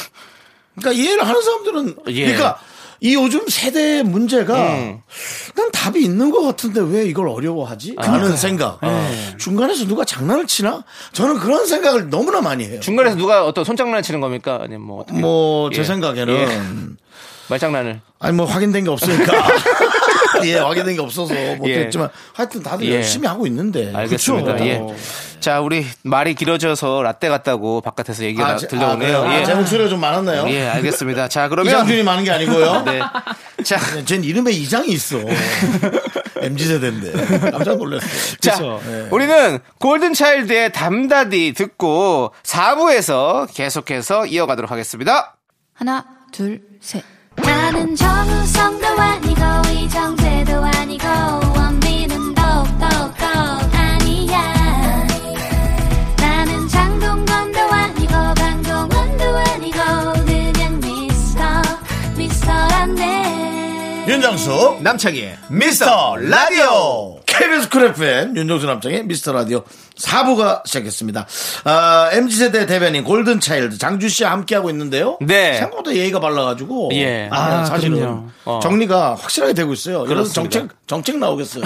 [0.75, 2.25] 그러니까 이해를 하는 사람들은 예.
[2.25, 2.59] 그러니까
[3.03, 5.01] 이 요즘 세대 문제가 음.
[5.55, 7.95] 난 답이 있는 것 같은데 왜 이걸 어려워하지?
[7.97, 8.79] 라는 생각.
[8.81, 9.35] 네.
[9.39, 10.83] 중간에서 누가 장난을 치나?
[11.11, 12.79] 저는 그런 생각을 너무나 많이 해요.
[12.79, 14.59] 중간에서 누가 어떤 손장난을 치는 겁니까?
[14.61, 15.19] 아니면 뭐 어떻게?
[15.19, 15.83] 뭐, 제 예.
[15.83, 16.33] 생각에는.
[16.35, 16.61] 예.
[17.49, 18.01] 말장난을.
[18.19, 19.33] 아니, 뭐, 확인된 게 없으니까.
[20.45, 22.09] 예, 확인된 게 없어서 못했지만.
[22.33, 22.95] 하여튼 다들 예.
[22.95, 23.91] 열심히 하고 있는데.
[23.93, 24.53] 알겠습니다.
[24.53, 24.65] 그쵸?
[24.65, 24.81] 예.
[25.39, 29.17] 자, 우리 말이 길어져서 라떼 같다고 바깥에서 얘기가 아, 들려오네요.
[29.17, 29.33] 아, 그래요?
[29.37, 29.41] 예.
[29.41, 30.47] 아, 제 목소리가 좀 많았나요?
[30.49, 31.27] 예, 알겠습니다.
[31.29, 32.83] 자, 그러면 이장준이 많은 게 아니고요.
[32.85, 32.99] 네.
[33.63, 35.17] 자, 쟨 이름에 이장이 있어.
[36.41, 37.51] MZ세대인데.
[37.51, 38.37] 깜짝 놀랐어요.
[38.39, 39.07] 자, 예.
[39.11, 45.35] 우리는 골든 차일드의 담다디 듣고 4부에서 계속해서 이어가도록 하겠습니다.
[45.73, 47.03] 하나, 둘, 셋.
[47.35, 49.41] 나는 정우성도 아니고,
[49.73, 50.15] 이정
[64.07, 69.63] 윤정수 남창희의 미스터 라디오 KBS 쿨 FM 윤정수 남창희의 미스터 라디오
[69.97, 71.25] 4부가 시작했습니다.
[71.63, 75.17] 아, MZ세대 대변인 골든차일드 장준 씨와 함께하고 있는데요.
[75.21, 75.55] 네.
[75.55, 77.29] 생각보다 예의가 발라가지고 예.
[77.31, 78.29] 아, 아, 사실은.
[78.45, 78.59] 어.
[78.61, 80.03] 정리가 확실하게 되고 있어요.
[80.03, 80.59] 이런 그렇습니다.
[80.59, 81.63] 정책 정책 나오겠어요.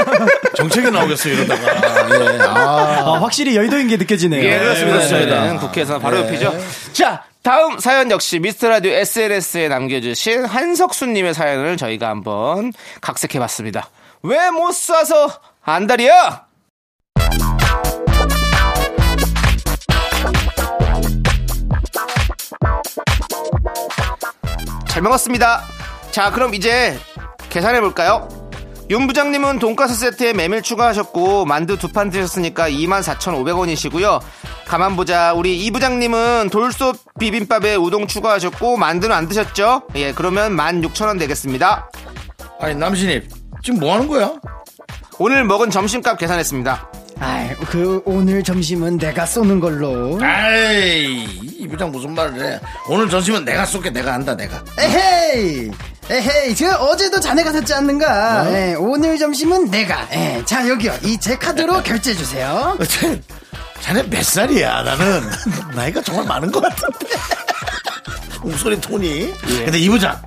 [0.56, 2.34] 정책이 나오겠어요 이러다가.
[2.34, 2.38] 예.
[2.40, 4.42] 아, 아, 확실히 여의도인 게 느껴지네요.
[4.42, 4.96] 예, 그렇습니다.
[4.96, 5.36] 그렇습니다.
[5.40, 6.26] 저희는 국회에서 바로 네.
[6.26, 6.58] 옆이죠.
[6.94, 13.90] 자, 다음 사연 역시 미스터 라디오 SNS에 남겨주신 한석수님의 사연을 저희가 한번 각색해봤습니다.
[14.22, 16.46] 왜못 쏴서 안달이야?
[24.88, 25.62] 잘 먹었습니다.
[26.10, 26.98] 자, 그럼 이제
[27.48, 28.28] 계산해 볼까요?
[28.90, 34.20] 윤 부장님은 돈가스 세트에 메밀 추가하셨고 만두 두 판 드셨으니까 24,500원이시고요.
[34.66, 35.32] 가만 보자.
[35.32, 39.82] 우리 이 부장님은 돌솥 비빔밥에 우동 추가하셨고 만두는 안 드셨죠?
[39.94, 41.90] 예, 그러면 16,000원 되겠습니다.
[42.60, 44.32] 아니 남신입 지금 뭐 하는 거야?
[45.18, 46.88] 오늘 먹은 점심값 계산했습니다.
[47.20, 50.18] 아이, 그 오늘 점심은 내가 쏘는 걸로.
[50.22, 52.60] 아이 이 부장 무슨 말을 해?
[52.88, 54.62] 오늘 점심은 내가 쏠게 내가 한다 내가.
[54.78, 55.70] 에헤이!
[56.10, 58.50] 에헤이, 저 어제도 자네가 샀지 않는가?
[58.52, 60.08] 예, 오늘 점심은 내가.
[60.12, 60.94] 예, 자, 여기요.
[61.04, 62.76] 이 제 카드로 결제해 주세요.
[62.78, 63.16] 어, 자,
[63.80, 64.82] 자네 몇 살이야?
[64.82, 65.22] 나는
[65.76, 67.06] 나이가 정말 많은 것 같은데.
[68.42, 69.32] 목소리 톤이.
[69.64, 70.20] 근데 이 부장.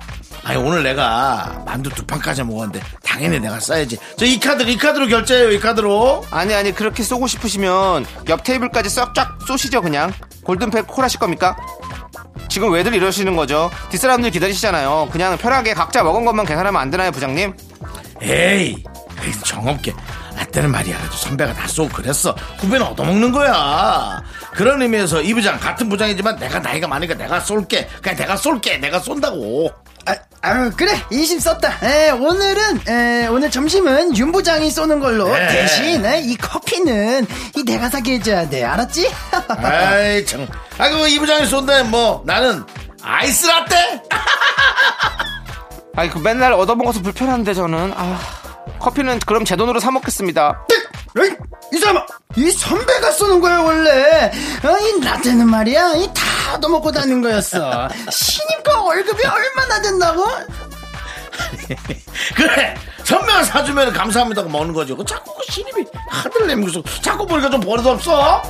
[0.46, 3.98] 아니 오늘 내가 만두 두 판까지 먹었는데 당연히 내가 써야지.
[4.16, 6.24] 저 이 카드 이 카드로 결제해요 이 카드로.
[6.30, 10.12] 아니 아니 그렇게 쏘고 싶으시면 옆 테이블까지 쏙쫙 쏘시죠 그냥
[10.44, 11.56] 골든팩 콜하실 겁니까?
[12.48, 13.70] 지금 왜들 이러시는 거죠?
[13.90, 15.08] 뒷사람들 기다리시잖아요.
[15.10, 17.52] 그냥 편하게 각자 먹은 것만 계산하면 안 되나요, 부장님?
[18.22, 18.84] 에이,
[19.24, 19.92] 에이, 정없게.
[20.36, 20.96] 라떼는 말이야.
[20.98, 22.34] 그래도 선배가 다 쏘고 그랬어.
[22.58, 24.22] 후배는 얻어먹는 거야.
[24.52, 27.88] 그런 의미에서 이 부장, 같은 부장이지만 내가 나이가 많으니까 내가 쏠게.
[28.02, 28.78] 그냥 내가 쏠게.
[28.78, 29.70] 내가 쏜다고.
[30.08, 30.92] 아, 아유, 그래.
[31.10, 31.78] 20 썼다.
[31.84, 35.26] 에, 오늘은, 에, 오늘 점심은 윤 부장이 쏘는 걸로.
[35.32, 35.48] 네.
[35.48, 37.26] 대신, 에, 이 커피는
[37.56, 38.62] 이 내가 사게 해줘야 돼.
[38.64, 39.10] 알았지?
[39.48, 40.46] 아이, 참.
[40.78, 42.62] 아, 그 이 부장이 쏜다면 뭐, 나는
[43.02, 44.02] 아이스 라떼?
[45.96, 48.20] 아니 그 맨날 얻어먹어서 불편한데 저는 아
[48.78, 50.66] 커피는 그럼 제 돈으로 사 먹겠습니다.
[51.72, 52.04] 이 사람아!
[52.36, 54.30] 이 선배가 쏘는 거야, 원래.
[54.62, 55.94] 어, 이 라떼는 말이야.
[55.94, 57.88] 이다 얻어먹고 다닌 거였어.
[58.10, 60.24] 신입과 월급이 얼마나 된다고?
[62.36, 62.74] 그래.
[63.04, 64.94] 선배가 사주면 감사합니다고 먹는 거지.
[64.94, 68.42] 그 자꾸 그 신입이 하들 내면서 자꾸 보니까 좀 버릇없어?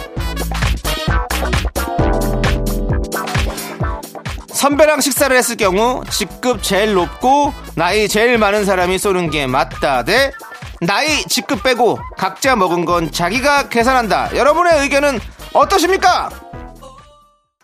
[4.56, 10.32] 선배랑 식사를 했을 경우 직급 제일 높고 나이 제일 많은 사람이 쏘는 게 맞다 대
[10.80, 14.36] 나이 직급 빼고 각자 먹은 건 자기가 계산한다.
[14.36, 15.20] 여러분의 의견은
[15.52, 16.30] 어떠십니까?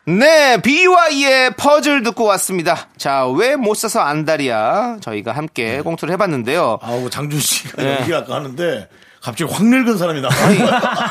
[0.05, 2.89] 네, BY의 퍼즐 듣고 왔습니다.
[2.97, 4.97] 자, 왜못 써서 안달이야?
[5.01, 6.79] 저희가 함께 공투를 해봤는데요.
[6.83, 7.97] 아우, 장준 씨가 네.
[8.01, 8.89] 연기 아까 하는데
[9.23, 10.33] 갑자기 확 늙은 사람이 나와.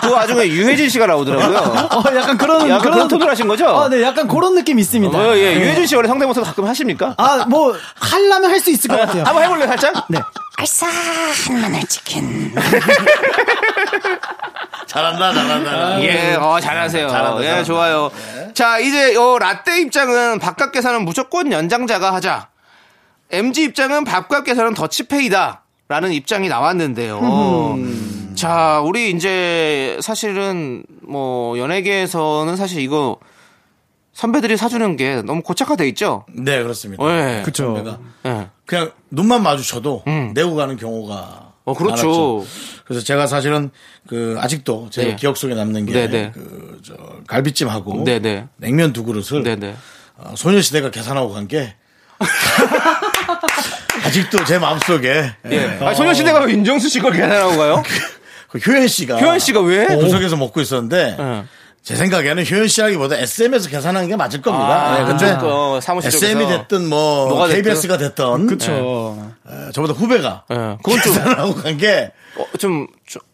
[0.01, 1.57] 그 와중에 유해진 씨가 나오더라고요.
[1.57, 3.68] 어, 약간 그런, 약간 그런 톤을 하신 거죠?
[3.70, 5.18] 아, 네, 약간 그런 느낌 있습니다.
[5.18, 5.62] 어, 예, 네.
[5.62, 7.14] 유해진 씨 원래 성대모사 가끔 하십니까?
[7.18, 9.24] 아, 뭐, 하려면 할 수 있을 것 같아요.
[9.24, 10.05] 한번 해볼래요, 살짝?
[10.09, 10.20] 네.
[10.57, 12.53] 알싸한 마늘 치킨.
[14.88, 16.01] 잘한다, 잘한다.
[16.03, 17.07] 예, 어, 잘하세요.
[17.09, 17.64] 잘한다, 예, 잘한다.
[17.64, 18.12] 좋아요.
[18.53, 22.49] 자, 이제 요 라떼 입장은 밥값 계산은 무조건 연장자가 하자.
[23.32, 25.64] MG 입장은 밥값 계산은 더치페이다.
[25.91, 27.19] 라는 입장이 나왔는데요.
[28.33, 33.17] 자, 우리 이제 사실은 뭐 연예계에서는 사실 이거
[34.13, 36.25] 선배들이 사주는 게 너무 고착화돼 있죠.
[36.33, 37.03] 네, 그렇습니다.
[37.39, 37.41] 예.
[37.43, 37.75] 그쵸.
[37.75, 38.47] 선배가 예.
[38.65, 40.31] 그냥 눈만 마주쳐도 음.
[40.33, 42.07] 내고 가는 경우가 어, 그렇죠.
[42.07, 42.45] 많았죠.
[42.85, 43.69] 그래서 제가 사실은
[44.07, 45.15] 그 아직도 제 네.
[45.17, 46.31] 기억 속에 남는 게 네, 네.
[46.31, 46.95] 그저
[47.27, 48.47] 갈비찜하고 네, 네.
[48.55, 49.75] 냉면 두 그릇을 네네.
[50.15, 51.75] 어, 소녀시대가 계산하고 간 게
[54.05, 55.77] 아직도 제 마음속에 예.
[55.81, 57.83] 아, 소녀시대가 왜 윤정수 씨걸 계산하고 가요?
[58.49, 59.85] 그 효연 씨가 효연 씨가 왜?
[59.85, 61.43] 구석에서 먹고 있었는데 예.
[61.83, 64.91] 제 생각에는 효연 씨라기보다 SM에서 계산하는 게 맞을 겁니다.
[64.91, 66.47] 아, 네, 근데 어, 사무실 SM이.
[66.47, 67.47] 됐든 뭐.
[67.47, 68.71] KBS가 됐든 그쵸.
[68.71, 69.33] 어,
[69.73, 70.55] 저보다 후배가 예.
[70.83, 72.87] 그건 좀, 계산을 하고 간게 어, 좀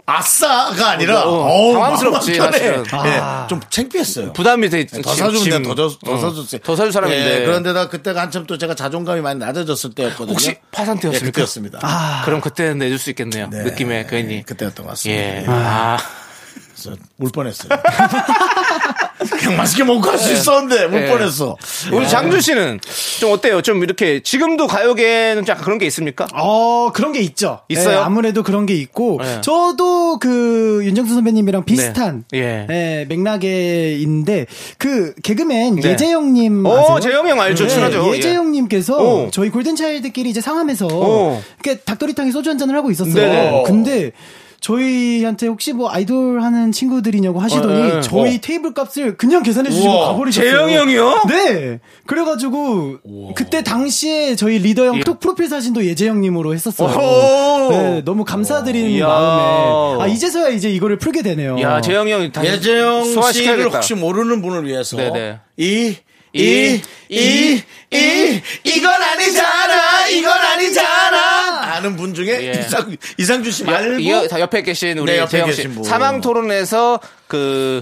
[0.09, 2.83] 아싸가 아니라 어, 어우, 당황스럽지, 마음 편해.
[2.85, 2.85] 사실은.
[3.11, 4.31] 예, 좀 창피했어요.
[4.31, 4.85] 부담이 돼.
[4.87, 6.61] 더 사주면 돼, 더, 줘- 더 사줬어요.
[6.61, 7.41] 더 사줄 사람인데.
[7.41, 10.31] 예, 그런데다 그때가 한참 또 제가 자존감이 많이 낮아졌을 때였거든요.
[10.31, 11.25] 혹시 파산태였습니까?
[11.25, 12.21] 예, 그때였습니다.
[12.23, 13.49] 그럼 그때는 내줄 수 있겠네요.
[13.51, 13.63] 네.
[13.63, 14.43] 느낌에 괜히.
[14.43, 15.21] 그때였던 것 같습니다.
[15.21, 15.45] 예.
[15.45, 15.97] 아.
[16.73, 17.67] 그래서 울 뻔했어요.
[19.47, 21.07] 그냥 맛있게 먹고 갈 수 있었는데 울 예.
[21.07, 21.55] 뻔했어.
[21.93, 22.79] 우리 장준 씨는
[23.19, 23.61] 좀 어때요?
[23.61, 26.27] 좀 이렇게 지금도 가요계는 좀 약간 그런 게 있습니까?
[26.33, 27.61] 어, 그런 게 있죠.
[27.69, 27.97] 있어요?
[27.97, 29.41] 예, 아무래도 그런 게 있고, 네.
[29.41, 32.67] 저도 그 윤정수 선배님이랑 비슷한, 예.
[32.69, 34.45] 예, 맥락에인데,
[34.77, 35.91] 그 개그맨 네.
[35.91, 36.65] 예재영님.
[36.65, 36.99] 오, 아세요?
[36.99, 37.67] 재영이 형 알죠?
[37.67, 38.09] 친하죠?
[38.13, 38.17] 예.
[38.17, 39.29] 예재영님께서 오.
[39.31, 41.41] 저희 골든차일드끼리 이제 상암에서 오.
[41.63, 43.13] 이렇게 닭도리탕에 소주 한 잔을 하고 있었어요.
[43.13, 43.63] 네네.
[43.65, 44.11] 근데
[44.59, 48.01] 저희한테 혹시 뭐 아이돌 하는 친구들이냐고 하시더니 어, 예.
[48.01, 50.07] 저희 테이블 값을 그냥 계산해 주시고 우와.
[50.09, 50.51] 가버리셨어요.
[50.51, 51.23] 재영이 형이요?
[51.29, 51.79] 네.
[52.05, 52.97] 그래가지고
[53.35, 57.69] 그때 당시에 저희 리더 형 톡 프로필 사진도 예재형님으로 했었어요.
[57.69, 59.07] 네, 너무 감사드리는 이야.
[59.07, 61.59] 마음에 아 이제서야 이제 이거를 풀게 되네요.
[61.61, 63.73] 야, 재영이 다시 예재영 씨를.
[63.73, 65.39] 혹시 모르는 분을 위해서 네네.
[65.57, 65.95] 이,
[66.33, 71.75] 이, 이, 이, 이, 이건 아니잖아, 이건 아니잖아.
[71.75, 72.59] 아는 분 중에 예.
[72.61, 75.83] 이상, 이상준 씨 말고 이, 여- 옆에 계신 우리 네, 옆에 계신 분.
[75.83, 77.81] 사망 토론에서 그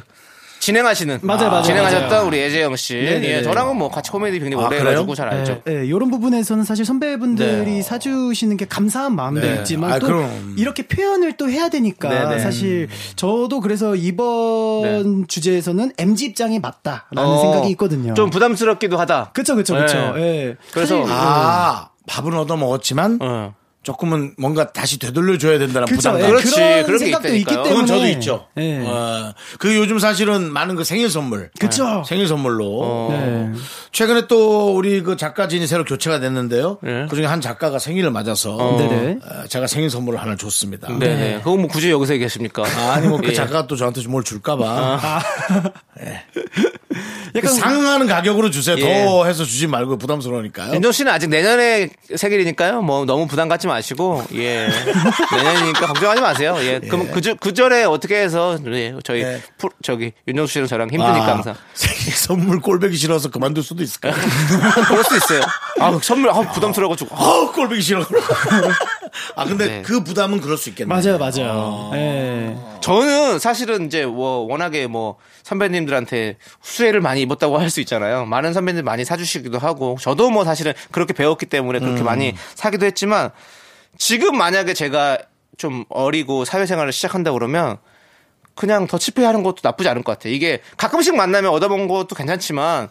[0.66, 2.26] 진행하시는 맞아요, 맞아요, 진행하셨던 맞아요.
[2.26, 2.96] 우리 예재영 씨.
[2.96, 3.28] 네네네.
[3.28, 4.80] 예, 저랑은 뭐 같이 코미디 굉장히 아, 오래?
[4.80, 5.62] 해가지고 잘 알죠.
[5.64, 7.82] 네, 네, 이런 부분에서는 사실 선배분들이 네.
[7.84, 9.58] 사주시는 게 감사한 마음도 네.
[9.58, 10.56] 있지만 아, 또 그럼.
[10.58, 12.40] 이렇게 표현을 또 해야 되니까 네네.
[12.40, 15.28] 사실 저도 그래서 이번 네.
[15.28, 18.16] 주제에서는 MG 입장이 맞다라는 어, 생각이 있거든요.
[18.16, 19.32] 좀 부담스럽기도 하다.
[19.34, 20.14] 그쵸 그쵸 그쵸.
[20.16, 20.22] 네.
[20.22, 20.56] 예.
[20.74, 23.54] 그래서 사실, 아, 밥은 얻어 먹었지만 어.
[23.86, 25.98] 조금은 뭔가 다시 되돌려 줘야 된다는 그쵸.
[25.98, 26.22] 부담감.
[26.22, 26.52] 예, 그렇지.
[26.56, 27.38] 그런 그런 게 생각도 있다니까요.
[27.38, 27.70] 있기 때문에.
[27.70, 28.48] 그건 저도 있죠.
[28.58, 28.80] 예.
[28.84, 31.52] 어, 그 요즘 사실은 많은 그 생일 선물.
[31.60, 32.04] 그쵸.
[32.08, 32.80] 생일 선물로.
[32.84, 33.08] 어.
[33.12, 33.52] 네.
[33.92, 36.80] 최근에 또 우리 그 작가진이 새로 교체가 됐는데요.
[36.82, 37.06] 네.
[37.08, 39.20] 그 중에 한 작가가 생일을 맞아서 네네.
[39.24, 40.88] 어, 제가 생일 선물을 하나 줬습니다.
[40.98, 41.38] 네네.
[41.44, 42.64] 그거 뭐 굳이 여기서 얘기하십니까?
[42.92, 43.34] 아니 뭐그 예.
[43.34, 45.22] 작가가 또 저한테 뭘 줄까봐
[46.34, 46.75] 그
[47.36, 48.78] 약간 상응하는 가격으로 주세요.
[48.80, 49.06] 예.
[49.06, 50.74] 더 해서 주지 말고 부담스러우니까요.
[50.74, 52.82] 윤정 씨는 아직 내년에 생일이니까요.
[52.82, 54.68] 뭐 너무 부담 갖지 마시고 예
[55.32, 56.56] 내년이니까 걱정하지 마세요.
[56.62, 59.42] 예, 그럼 그저 그 전에 어떻게 해서 예, 저희 예.
[59.58, 64.14] 프로- 저기 윤정 씨랑 저랑 힘드니까 아, 항상 생일 선물 꼴배기 싫어서 그만둘 수도 있을까요?
[64.88, 65.42] 그럴 수 있어요.
[65.80, 68.06] 아 선물 아 부담스러워 가지고 아, 아우 꼴배기 싫어.
[69.36, 69.82] 아 근데 네.
[69.82, 70.94] 그 부담은 그럴 수 있겠네.
[70.94, 71.92] 맞아요 맞아요.
[71.96, 72.56] 예.
[72.86, 78.28] 저는 사실은 이제 뭐 워낙에 뭐 선배님들한테 수혜를 많이 입었다고 할 수 있잖아요.
[78.28, 83.32] 많은 선배님들 많이 사주시기도 하고 저도 뭐 사실은 그렇게 배웠기 때문에 그렇게 많이 사기도 했지만
[83.98, 85.18] 지금 만약에 제가
[85.58, 87.78] 좀 어리고 사회생활을 시작한다 그러면
[88.54, 90.32] 그냥 더치페이 하는 것도 나쁘지 않을 것 같아요.
[90.32, 92.90] 이게 가끔씩 만나면 얻어먹는 것도 괜찮지만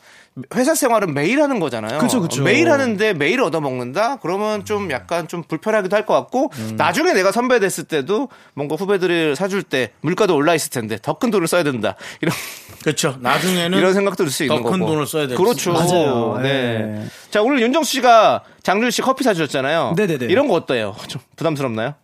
[0.54, 1.98] 회사 생활은 매일 하는 거잖아요.
[1.98, 2.42] 그쵸, 그쵸.
[2.42, 4.16] 매일 하는데 매일 얻어먹는다?
[4.16, 9.36] 그러면 좀 약간 좀 불편하기도 할 것 같고 나중에 내가 선배 됐을 때도 뭔가 후배들을
[9.36, 11.94] 사줄 때 물가도 올라 있을 텐데 더 큰 돈을 써야 된다.
[12.20, 12.34] 이런
[12.82, 13.16] 그렇죠.
[13.20, 14.72] 나중에는 이런 생각도 들 수 있는 더 거고.
[14.76, 15.72] 큰 돈을 써야 될 그렇죠.
[15.72, 16.38] 맞아요.
[16.42, 16.48] 네.
[16.48, 17.06] 예.
[17.30, 19.94] 자, 오늘 윤정수 씨가 장준 씨 커피 사주셨잖아요.
[19.96, 20.26] 네네네.
[20.26, 20.94] 이런 거 어때요?
[21.08, 21.94] 좀 부담스럽나요?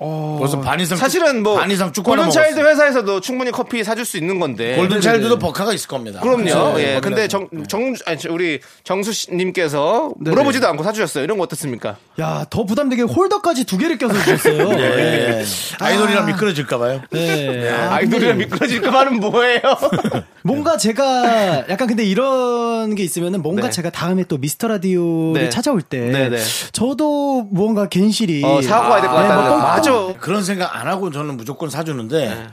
[0.00, 2.58] 벌써 반 이상 사실은 뭐 반 이상 골든차일드.
[2.58, 4.76] 회사에서도 충분히 커피 사줄 수 있는 건데.
[4.76, 6.20] 골든차일드도 버카가 있을 겁니다.
[6.20, 6.76] 그럼요.
[6.78, 7.00] 네, 예.
[7.00, 7.28] 근데.
[7.28, 11.24] 정, 정, 아니, 저 우리 정수 씨님께서 물어보지도 않고 사주셨어요.
[11.24, 11.96] 이런 거 어떻습니까?
[12.18, 14.70] 야, 더 부담되게 홀더까지 두 개를 껴서 주셨어요.
[14.80, 15.44] 예.
[15.78, 17.02] 아이돌이랑 미끄러질까봐요.
[17.10, 17.70] 네.
[17.70, 19.60] 아, 아이돌이랑 근데 미끄러질 그 말은 뭐예요?
[20.42, 23.70] 뭔가 제가 약간 근데 이런 게 있으면은 뭔가 네.
[23.70, 25.48] 제가 다음에 또 미스터 라디오를 네.
[25.50, 26.38] 찾아올 때 네, 네.
[26.72, 30.18] 저도 뭔가 괜시리 어, 사고 가야 될것 네, 같다 맞아.
[30.20, 32.46] 그런 생각 안 하고 저는 무조건 사주는데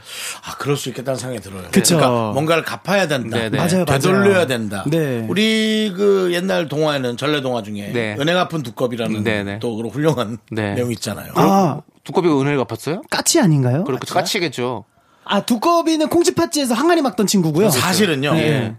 [0.45, 1.63] 아 그럴 수 있겠다는 생각이 들어요.
[1.71, 1.97] 그쵸.
[1.97, 3.37] 그러니까 뭔가를 갚아야 된다.
[3.37, 3.57] 네, 네.
[3.57, 3.99] 맞아요, 맞아요.
[3.99, 4.83] 되돌려야 된다.
[4.87, 5.25] 네.
[5.27, 8.15] 우리 그 옛날 동화에는 전래 동화 중에 네.
[8.19, 9.59] 은행 갚은 두꺼비라는 네, 네.
[9.59, 10.73] 또 그런 훌륭한 네.
[10.73, 11.31] 내용 이 있잖아요.
[11.35, 13.01] 아, 두꺼비가 은혜를 갚았어요?
[13.09, 13.83] 까치 아닌가요?
[13.83, 14.85] 그렇게 까치겠죠.
[15.25, 17.69] 아, 두꺼비는 콩쥐팥지에서 항아리 막던 친구고요.
[17.69, 18.33] 사실은요.
[18.33, 18.75] 네.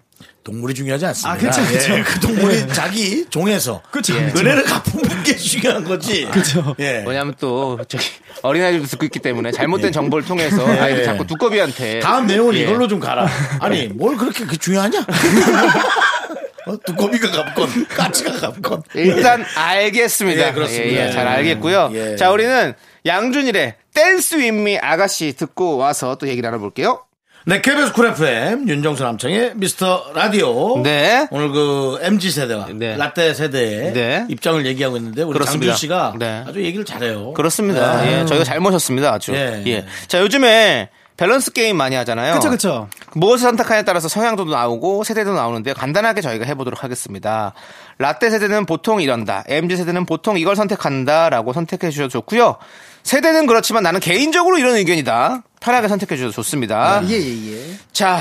[0.48, 1.30] 동물이 중요하지 않습니다.
[1.30, 1.94] 아, 그쵸, 그쵸.
[1.94, 4.24] 예, 그 동물이 자기 종에서 그쵸, 예.
[4.30, 4.40] 그쵸.
[4.40, 6.26] 은혜를 갚으면 게 중요한 거지.
[6.30, 6.74] 그쵸.
[6.80, 7.04] 예.
[7.06, 8.06] 왜냐하면 또 저기
[8.40, 12.60] 어린아이들도 듣고 있기 때문에 잘못된 정보를 통해서 아이들 자꾸 두꺼비한테 다음 내용은 예.
[12.60, 13.28] 이걸로 좀 가라.
[13.60, 15.04] 아니, 뭘 그렇게 그 중요하냐?
[16.66, 18.82] 어, 두꺼비가 갚건, 까치가 갚건.
[18.94, 20.48] 일단 알겠습니다.
[20.48, 21.02] 예, 그렇습니다.
[21.02, 21.90] 예, 예, 잘 알겠고요.
[21.92, 22.16] 예.
[22.16, 22.72] 자, 우리는
[23.04, 27.02] 양준일의 Dance with Me 아가씨 듣고 와서 또 얘기 나눠볼게요.
[27.48, 30.82] 네, KBS 쿨 FM 윤정수 남창희의 미스터 라디오.
[30.82, 31.26] 네.
[31.30, 32.94] 오늘 그 MG 세대와 네.
[32.94, 34.26] 라떼 세대의 네.
[34.28, 35.72] 입장을 얘기하고 있는데 우리 그렇습니다.
[35.72, 36.44] 장준 씨가 네.
[36.46, 37.32] 아주 얘기를 잘해요.
[37.32, 38.02] 그렇습니다.
[38.02, 38.20] 네.
[38.20, 39.14] 예, 저희가 잘 모셨습니다.
[39.14, 39.32] 아주.
[39.32, 39.62] 예.
[39.66, 39.86] 예.
[40.08, 42.34] 자, 요즘에 밸런스 게임 많이 하잖아요.
[42.34, 42.88] 그쵸, 그쵸.
[43.14, 47.54] 무엇을 선택하냐에 따라서 성향도 나오고 세대도 나오는데 간단하게 저희가 해보도록 하겠습니다.
[47.96, 49.44] 라떼 세대는 보통 이런다.
[49.48, 52.56] MZ 세대는 보통 이걸 선택한다라고 선택해 주셔도 좋고요.
[53.04, 55.44] 세대는 그렇지만 나는 개인적으로 이런 의견이다.
[55.60, 57.02] 편하게 선택해 주셔도 좋습니다.
[57.08, 57.76] 예, 예, 예.
[57.92, 58.20] 자,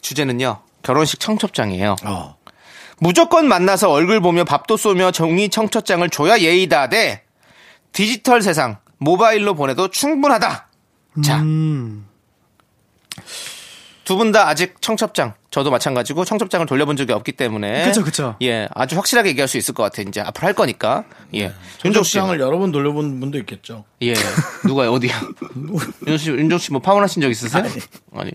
[0.00, 0.60] 주제는요.
[0.82, 1.96] 결혼식 청첩장이에요.
[2.04, 2.36] 어.
[2.98, 7.22] 무조건 만나서 얼굴 보며 밥도 쏘며 종이 청첩장을 줘야 예의다 대
[7.92, 10.68] 디지털 세상 모바일로 보내도 충분하다.
[11.24, 12.06] 자, 음.
[14.04, 17.84] 두 분 다 아직 청첩장, 저도 마찬가지고 청첩장을 돌려본 적이 없기 때문에.
[17.86, 18.36] 그쵸, 그쵸.
[18.42, 20.06] 예, 아주 확실하게 얘기할 수 있을 것 같아요.
[20.08, 21.04] 이제 앞으로 할 거니까.
[21.34, 21.52] 예.
[21.84, 22.12] 윤종 씨.
[22.14, 23.84] 청첩장을 여러 번 돌려본 분도 있겠죠.
[24.02, 24.14] 예.
[24.66, 25.20] 누가 어디야?
[26.06, 27.64] 윤종 씨, 윤종 씨뭐 파혼하신 적 있으세요?
[28.14, 28.32] 아니.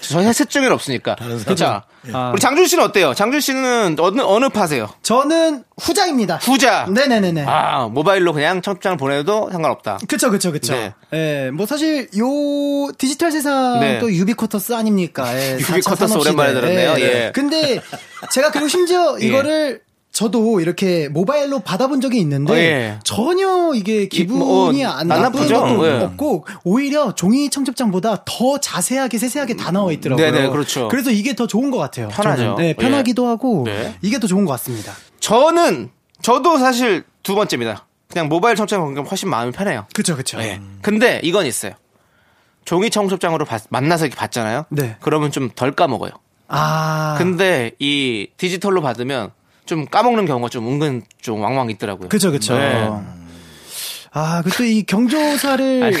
[0.00, 1.16] 저희 셋 중에는 없으니까.
[1.56, 2.30] 자, 아.
[2.32, 3.14] 우리 장준 씨는 어때요?
[3.14, 4.88] 장준 씨는 어느, 어느 파세요?
[5.02, 6.36] 저는 후자입니다.
[6.36, 6.86] 후자.
[6.88, 7.44] 네네네네.
[7.46, 9.98] 아, 모바일로 그냥 청첩장을 보내도 상관없다.
[10.06, 10.74] 그쵸, 그쵸, 그쵸.
[10.74, 10.92] 네.
[11.14, 13.98] 예, 뭐 사실 요 디지털 세상 네.
[13.98, 15.26] 또 유비쿼터스 아닙니까?
[15.34, 16.18] 예, 유비쿼터스 4차 산업시대.
[16.20, 16.94] 오랜만에 들었네요.
[17.00, 17.32] 예.
[17.34, 17.80] 근데
[18.30, 19.26] 제가 그리고 심지어 예.
[19.26, 19.80] 이거를
[20.16, 22.98] 저도 이렇게 모바일로 받아본 적이 있는데 어, 예.
[23.04, 25.46] 전혀 이게 기분이 뭐, 어, 안안 나쁜?
[25.46, 25.92] 것도 예.
[26.04, 30.32] 없고 오히려 종이 청첩장보다 더 자세하게 세세하게 다 나와 있더라고요.
[30.32, 30.88] 네네, 그렇죠.
[30.88, 32.08] 그래서 이게 더 좋은 것 같아요.
[32.08, 32.42] 편하죠.
[32.42, 32.54] 저는.
[32.56, 32.72] 네, 예.
[32.72, 33.94] 편하기도 하고 네.
[34.00, 34.94] 이게 더 좋은 것 같습니다.
[35.20, 35.90] 저는,
[36.22, 37.86] 저도 사실 두 번째입니다.
[38.08, 39.84] 그냥 모바일 청첩장 보면 훨씬 마음이 편해요.
[39.94, 40.40] 그쵸, 그쵸.
[40.40, 40.62] 예.
[40.80, 41.72] 근데 이건 있어요.
[42.64, 44.64] 종이 청첩장으로 받- 만나서 이렇게 받잖아요.
[44.70, 44.96] 네.
[45.00, 46.12] 그러면 좀 덜 까먹어요.
[46.48, 47.16] 아.
[47.18, 49.30] 근데 이 디지털로 받으면
[49.66, 52.08] 좀 까먹는 경우가 좀 은근 좀 왕왕 있더라고요.
[52.08, 52.56] 그쵸, 그쵸.
[52.56, 52.88] 네.
[54.12, 55.92] 아, 그또 이 경조사를.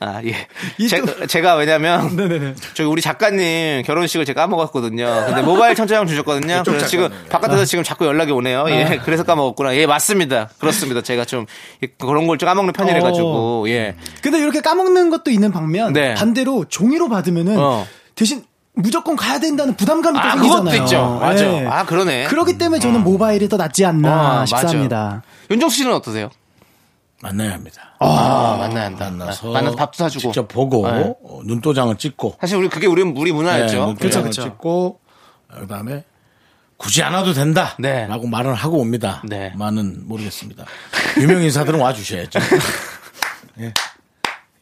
[0.00, 0.46] 아, 예.
[0.78, 2.54] 이 제, 또- 제가 왜냐면 네네네.
[2.74, 5.24] 저기 우리 작가님 결혼식을 제가 까먹었거든요.
[5.26, 6.62] 근데 모바일 청첩장 주셨거든요.
[6.64, 8.66] 그래서 지금 바깥에서 지금 자꾸 연락이 오네요.
[8.68, 9.74] 예, 그래서 까먹었구나.
[9.74, 10.50] 예, 맞습니다.
[10.60, 11.02] 그렇습니다.
[11.02, 11.46] 제가 좀
[11.98, 13.96] 그런 걸 좀 까먹는 편이라가지고 예.
[14.22, 16.14] 근데 이렇게 까먹는 것도 있는 반면 네.
[16.14, 17.84] 반대로 종이로 받으면은 어.
[18.14, 18.44] 대신
[18.78, 20.64] 무조건 가야 된다는 부담감이 또 아, 생기잖아요.
[20.64, 21.18] 그것도 있죠.
[21.20, 21.44] 맞아.
[21.44, 21.66] 네.
[21.66, 22.26] 아, 그러네.
[22.28, 24.58] 그렇기 때문에 저는 모바일이 더 낫지 않나 어, 맞아.
[24.58, 25.22] 싶습니다.
[25.50, 26.30] 윤정수 씨는 어떠세요?
[27.20, 27.96] 만나야 합니다.
[27.98, 29.10] 아, 만나야 한다.
[29.10, 30.20] 만나서 만나서 밥도 사주고.
[30.20, 31.12] 직접 보고 네.
[31.24, 33.86] 어, 눈도장을 찍고 사실 우리 그게 우리 우리 네, 문화였죠.
[33.86, 34.42] 눈도장을 그쵸, 그쵸.
[34.54, 35.00] 찍고
[35.50, 36.04] 어, 그다음에
[36.76, 37.74] 굳이 안 와도 된다.
[37.80, 38.06] 네.
[38.06, 39.20] 라고 말을 하고 옵니다.
[39.24, 39.52] 네.
[39.56, 40.64] 많은 모르겠습니다.
[41.18, 42.38] 유명 인사들은 와 주셔야죠.
[43.58, 43.74] 예.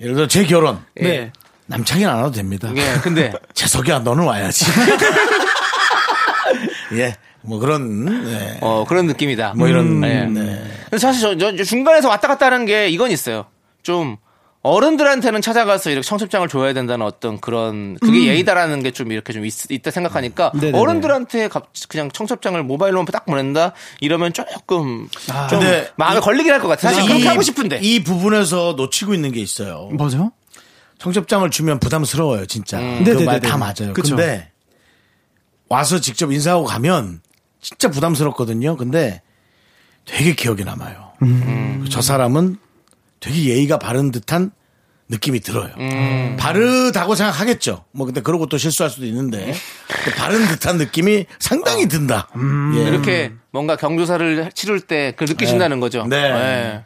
[0.00, 1.30] 예를 들어 제 결혼 네.
[1.66, 2.70] 남창이는 안 와도 됩니다.
[2.76, 4.64] 예, 근데 재석이야 너는 와야지.
[6.94, 7.16] 예.
[7.42, 8.58] 뭐 그런 네.
[8.60, 9.54] 어 그런 느낌이다.
[9.56, 10.24] 뭐 이런 예.
[10.24, 10.62] 네.
[10.84, 13.46] 근데 사실 저, 저- 저 중간에서 왔다 갔다 하는 게 이건 있어요.
[13.82, 14.16] 좀
[14.62, 19.52] 어른들한테는 찾아가서 이렇게 청첩장을 줘야 된다는 어떤 그런 그게 예의다라는 게 좀 이렇게 좀 있,
[19.82, 20.76] 다 생각하니까 네네네.
[20.76, 25.46] 어른들한테 갑- 그냥 청첩장을 모바일로만 딱 보낸다 이러면 조금 아.
[25.46, 26.92] 좀 근데 마음에 걸리긴 할 것 같아요.
[26.92, 27.78] 사실 이- 그렇게 하고 싶은데.
[27.80, 29.88] 이 부분에서 놓치고 있는 게 있어요.
[29.92, 30.32] 뭐죠?
[30.98, 32.78] 청첩장을 주면 부담스러워요, 진짜.
[32.78, 33.24] 그 네네네네.
[33.24, 33.92] 말다 맞아요.
[33.94, 34.16] 그쵸.
[34.16, 34.50] 근데
[35.68, 37.20] 와서 직접 인사하고 가면
[37.60, 38.76] 진짜 부담스럽거든요.
[38.76, 39.22] 근데
[40.04, 41.12] 되게 기억에 남아요.
[41.22, 41.86] 음.
[41.90, 42.56] 저 사람은
[43.20, 44.52] 되게 예의가 바른 듯한
[45.08, 45.72] 느낌이 들어요.
[46.38, 47.84] 바르다고 생각하겠죠.
[47.92, 49.54] 뭐 근데 그러고 또 실수할 수도 있는데
[50.04, 52.28] 그 바른 듯한 느낌이 상당히 든다.
[52.76, 52.82] 예.
[52.88, 56.06] 이렇게 뭔가 경조사를 치를 때 그 느끼신다는 거죠.
[56.08, 56.16] 네.
[56.16, 56.84] 예.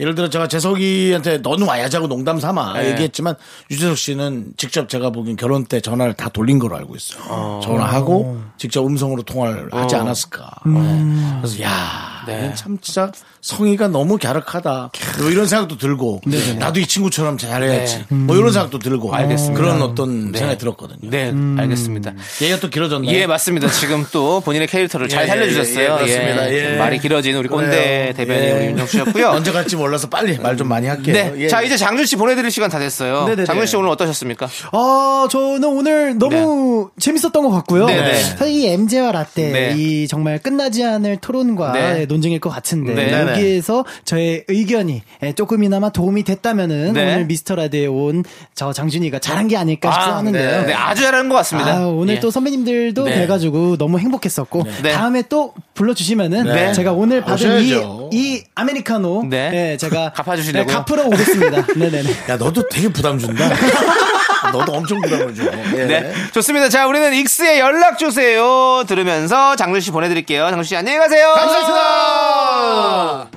[0.00, 2.90] 예를 들어 제가 재석이한테 너는 와야지 하고 농담 삼아 네.
[2.92, 3.34] 얘기했지만
[3.70, 7.60] 유재석 씨는 직접 제가 보기엔 결혼 때 전화를 다 돌린 거로 알고 있어요.
[7.62, 10.50] 전화하고 직접 음성으로 통화를 하지 않았을까.
[10.62, 12.46] 그래서 야, 네.
[12.50, 13.10] 얘참 진짜
[13.40, 14.90] 성의가 너무 갸륵하다.
[15.18, 16.20] 뭐 이런 생각도 들고
[16.58, 18.04] 나도 이 친구처럼 잘해야지.
[18.08, 19.60] 뭐 이런 생각도 들고 알겠습니다.
[19.60, 21.10] 그런 어떤 생각이 들었거든요.
[21.10, 22.12] 네, 알겠습니다.
[22.42, 23.14] 얘기가 또 길어졌나요?
[23.16, 23.68] 예, 맞습니다.
[23.70, 25.80] 지금 또 본인의 캐릭터를 잘 예, 살려주셨어요.
[25.80, 26.52] 예, 예, 그렇습니다.
[26.52, 26.76] 예.
[26.76, 28.12] 말이 길어진 우리 꼰대 그래요.
[28.14, 28.52] 대변인 예.
[28.52, 29.28] 우리 윤정수 씨였고요.
[29.40, 31.14] 언제 갈지 몰라서 빨리 말 좀 많이 할게요.
[31.14, 31.32] 네.
[31.38, 31.48] 예.
[31.48, 33.24] 자, 이제 장준 씨 보내드릴 시간 다 됐어요.
[33.24, 33.46] 네네네.
[33.46, 34.48] 장준 씨 오늘 어떠셨습니까?
[34.72, 37.86] 아, 저는 오늘 너무 재밌었던 것 같고요.
[37.86, 38.14] 네네.
[38.36, 39.74] 사실 이 MJ와 라떼, 네.
[39.78, 42.06] 이 정말 끝나지 않을 토론과 네.
[42.10, 43.12] 논쟁일 것 같은데, 네.
[43.12, 47.02] 여기에서 저의 의견이 예, 조금이나마 도움이 됐다면은 네.
[47.14, 48.22] 오늘 미스터 라디오에 온
[48.54, 50.60] 저 장준이가 잘한 게 아닐까 싶어 하는데요.
[50.62, 50.66] 네.
[50.66, 51.76] 네, 아주 잘하는 것 같습니다.
[51.78, 52.20] 아, 오늘 예.
[52.20, 53.14] 또 선배님들도 네.
[53.20, 54.92] 뵈가지고 너무 행복했었고 네.
[54.92, 56.72] 다음에 또 불러주시면은 네.
[56.74, 57.70] 제가 오늘 받은 이.
[58.12, 59.50] 이 아메리카노 네.
[59.72, 60.66] 예, 제가 갚아주시려고요?
[60.66, 61.66] 네, 갚으러 오겠습니다.
[61.76, 62.10] 네네네.
[62.28, 63.48] 야, 너도 되게 부담 준다.
[64.52, 65.44] 너도 엄청 부담을 줘.
[65.76, 65.84] 예.
[65.84, 66.12] 네.
[66.32, 66.68] 좋습니다.
[66.68, 68.84] 자, 우리는 익스의 연락 주세요.
[68.86, 70.44] 들으면서 장준 씨 보내드릴게요.
[70.50, 71.34] 장준 씨 안녕히 가세요.
[71.36, 73.30] 감사합니다.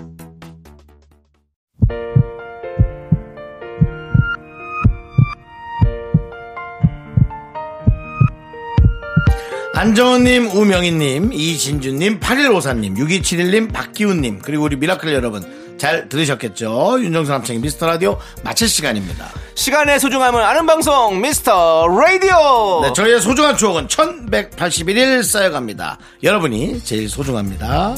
[9.76, 15.63] 안정은님, 우명희님, 이진주님, 8154님, 6271님, 박기훈님, 그리고 우리 미라클 여러분.
[15.78, 17.00] 잘 들으셨겠죠?
[17.02, 19.30] 윤정수 남창희의 미스터 라디오 마칠 시간입니다.
[19.56, 22.82] 시간의 소중함을 아는 방송 미스터 라디오.
[22.84, 25.98] 네, 저희의 소중한 추억은 1181일 쌓여갑니다.
[26.24, 27.96] 여러분이 제일 소중합니다.